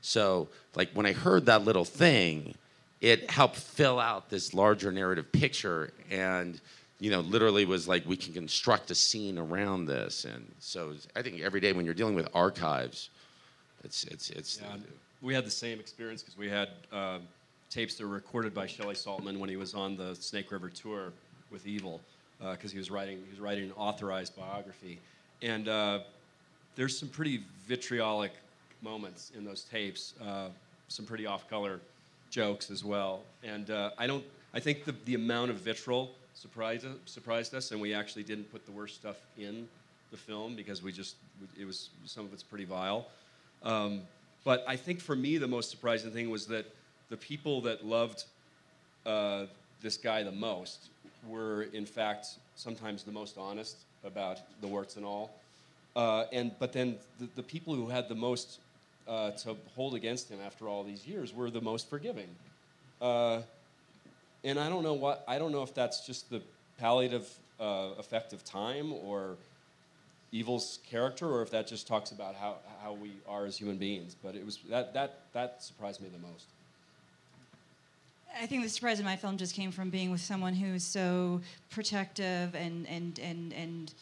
[0.00, 2.54] So, like, when I heard that little thing,
[3.00, 6.60] it helped fill out this larger narrative picture and,
[6.98, 10.26] you know, literally was like, we can construct a scene around this.
[10.26, 13.08] And so I think every day when you're dealing with archives,
[13.84, 14.76] it's, it's, it's, Yeah,
[15.22, 17.18] we had the same experience because we had uh,
[17.70, 21.12] tapes that were recorded by Shelley Saltman when he was on the Snake River tour
[21.50, 22.00] with Evel,
[22.52, 24.98] because he was writing he was writing an authorized biography,
[25.42, 26.00] and uh,
[26.76, 28.32] there's some pretty vitriolic
[28.82, 30.48] moments in those tapes, uh,
[30.88, 31.80] some pretty off-color
[32.30, 34.24] jokes as well, and uh, I don't
[34.54, 38.64] I think the the amount of vitriol surprised surprised us, and we actually didn't put
[38.66, 39.68] the worst stuff in
[40.10, 41.16] the film because we just
[41.58, 43.06] it was some of it's pretty vile.
[43.62, 44.02] Um,
[44.44, 46.66] but I think for me, the most surprising thing was that
[47.10, 48.24] the people that loved
[49.04, 49.46] uh,
[49.82, 50.88] this guy the most
[51.28, 52.26] were, in fact,
[52.56, 55.30] sometimes the most honest about the warts and all.
[55.96, 58.60] Uh, and but then the, the people who had the most
[59.10, 62.28] uh, to hold against him after all these years were the most forgiving.
[63.02, 63.42] Uh,
[64.44, 66.40] and I don't know what I don't know if that's just the
[66.78, 69.36] palliative uh, effect of time or
[70.32, 74.14] Evel's character, or if that just talks about how, how we are as human beings.
[74.22, 76.46] But it was that that that surprised me the most.
[78.40, 80.84] I think the surprise in my film just came from being with someone who is
[80.84, 83.92] so protective and and and and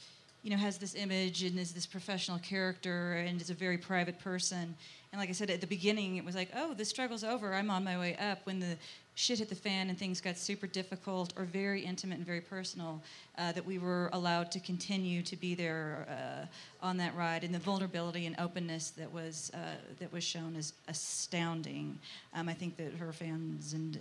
[0.42, 4.18] you know has this image and is this professional character and is a very private
[4.20, 4.74] person.
[5.10, 7.54] And like I said at the beginning, it was like, oh, the struggle's over.
[7.54, 8.40] I'm on my way up.
[8.44, 8.76] When the
[9.14, 13.02] shit hit the fan and things got super difficult or very intimate and very personal,
[13.38, 17.54] uh, that we were allowed to continue to be there uh, on that ride, and
[17.54, 19.58] the vulnerability and openness that was uh,
[19.98, 21.98] that was shown is astounding.
[22.34, 23.98] Um, I think that her fans and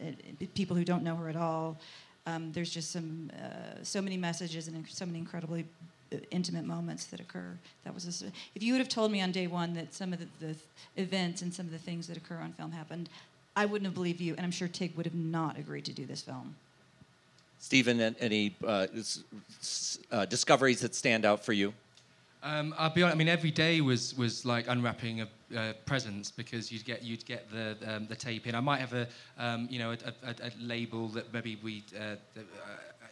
[0.53, 1.77] people who don't know her at all,
[2.25, 5.65] um, there's just some uh, so many messages and so many incredibly
[6.31, 7.57] intimate moments that occur.
[7.83, 10.19] That was a, if you would have told me on day one that some of
[10.19, 10.55] the, the
[10.95, 13.09] events and some of the things that occur on film happened,
[13.55, 16.05] I wouldn't have believed you, and I'm sure Tig would have not agreed to do
[16.05, 16.55] this film.
[17.59, 19.23] Stevan, any uh, s-
[19.59, 21.73] s- uh, discoveries that stand out for you?
[22.43, 23.15] Um, I'll be honest.
[23.15, 27.25] I mean, every day was was like unwrapping of uh, presents because you'd get you'd
[27.25, 28.53] get the um, the tape in.
[28.53, 29.07] I might have a
[29.39, 32.43] um, you know a, a, a label that maybe we uh, the, uh,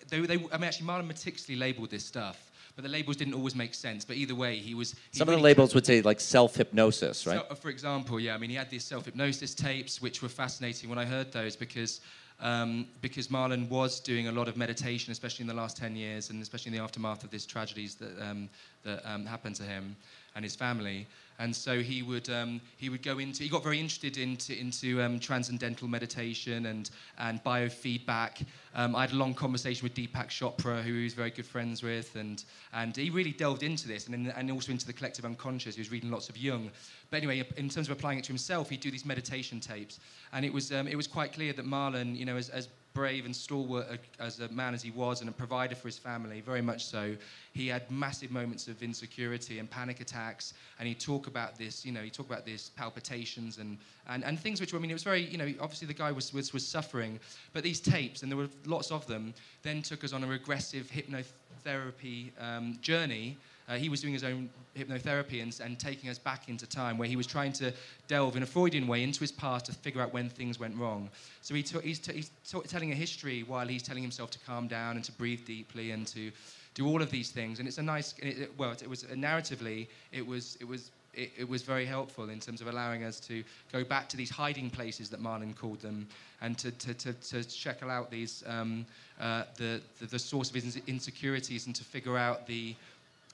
[0.10, 3.56] they, they I mean actually Marlon meticulously labeled this stuff, but the labels didn't always
[3.56, 4.04] make sense.
[4.04, 7.26] But either way, he was he Some of the labels would say like self hypnosis,
[7.26, 7.42] right?
[7.50, 11.00] so, for example, yeah, I mean, he had these self-hypnosis tapes, which were fascinating when
[11.00, 12.02] I heard those because
[12.42, 16.30] um, because Marlon was doing a lot of meditation, especially in the last ten years,
[16.30, 18.50] and especially in the aftermath of these tragedies that um,
[18.84, 19.96] that um, happened to him.
[20.36, 21.08] and his family.
[21.38, 25.02] And so he would um, he would go into he got very interested into into
[25.02, 28.46] um, transcendental meditation and and biofeedback.
[28.74, 31.84] Um, I had a long conversation with Deepak Chopra, who he was very good friends
[31.84, 35.26] with, and and he really delved into this and in, and also into the collective
[35.26, 35.76] unconscious.
[35.76, 36.72] He was reading lots of Jung.
[37.10, 40.00] But anyway, in terms of applying it to himself, he'd do these meditation tapes,
[40.32, 43.26] and it was um, it was quite clear that Marlon, you know, as, as brave
[43.26, 43.86] and stalwart
[44.20, 47.16] as a man as he was and a provider for his family, very much so.
[47.52, 51.92] He had massive moments of insecurity and panic attacks, and he'd talk about this, you
[51.92, 53.78] know, he'd talk about this palpitations and,
[54.08, 56.34] and, and things which, I mean, it was very, you know, obviously the guy was,
[56.34, 57.20] was, was suffering,
[57.54, 60.90] but these tapes, and there were lots of them, then took us on a regressive
[60.90, 63.38] hypnotherapy um, journey
[63.68, 67.08] uh, he was doing his own hypnotherapy and, and taking us back into time where
[67.08, 67.74] he was trying to
[68.08, 71.10] delve in a Freudian way into his past to figure out when things went wrong.
[71.42, 74.40] So he t- he's, t- he's t- telling a history while he's telling himself to
[74.40, 76.32] calm down and to breathe deeply and to
[76.74, 77.60] do all of these things.
[77.60, 81.48] And it's a nice, it, well, it, was narratively, it was, it was it, it,
[81.48, 85.10] was very helpful in terms of allowing us to go back to these hiding places
[85.10, 86.08] that Marlon called them
[86.42, 88.86] and to, to, to, to check out these, um,
[89.20, 92.76] uh, the, the, the, source of his insecurities and to figure out the,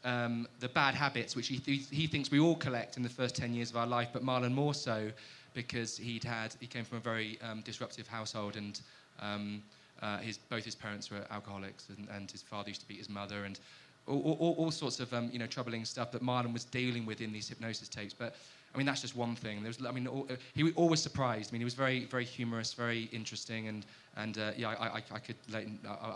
[0.04, 3.36] um, the bad habits, which he, th- he thinks we all collect in the first
[3.36, 5.12] 10 years of our life, but Marlon more so
[5.54, 8.82] because he'd had, he came from a very um, disruptive household and
[9.20, 9.62] um,
[10.02, 13.10] uh, his, both his parents were alcoholics and, and, his father used to beat his
[13.10, 13.60] mother and
[14.08, 17.22] all, all, all sorts of um, you know, troubling stuff that Marlon was dealing with
[17.22, 18.14] in these hypnosis tapes.
[18.14, 18.36] But
[18.74, 19.62] I mean, that's just one thing.
[19.62, 21.52] There was, I mean, all, he always surprised.
[21.52, 23.86] I mean, he was very, very humorous, very interesting, and
[24.18, 25.66] and uh, yeah, I, I, I could, I,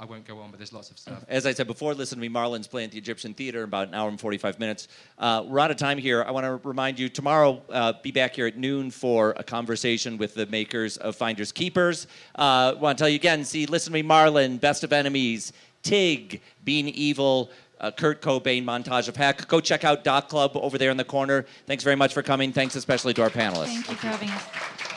[0.02, 1.24] I, won't go on, but there's lots of stuff.
[1.30, 2.28] As I said before, listen to me.
[2.28, 4.90] Marlon's playing at the Egyptian Theater in about an hour and 45 minutes.
[5.18, 6.22] Uh, we're out of time here.
[6.22, 10.18] I want to remind you tomorrow, uh, be back here at noon for a conversation
[10.18, 12.08] with the makers of Finders Keepers.
[12.36, 13.46] I uh, want to tell you again.
[13.46, 14.60] See, listen to me, Marlon.
[14.60, 17.50] Best of Enemies, Tig, Being Evel
[17.86, 19.48] uh, Kurt Cobain montage of heck.
[19.48, 21.46] Go check out Doc Club over there in the corner.
[21.68, 22.52] Thanks very much for coming.
[22.52, 23.68] Thanks especially to our panelists.
[23.68, 24.95] Thank you for having us.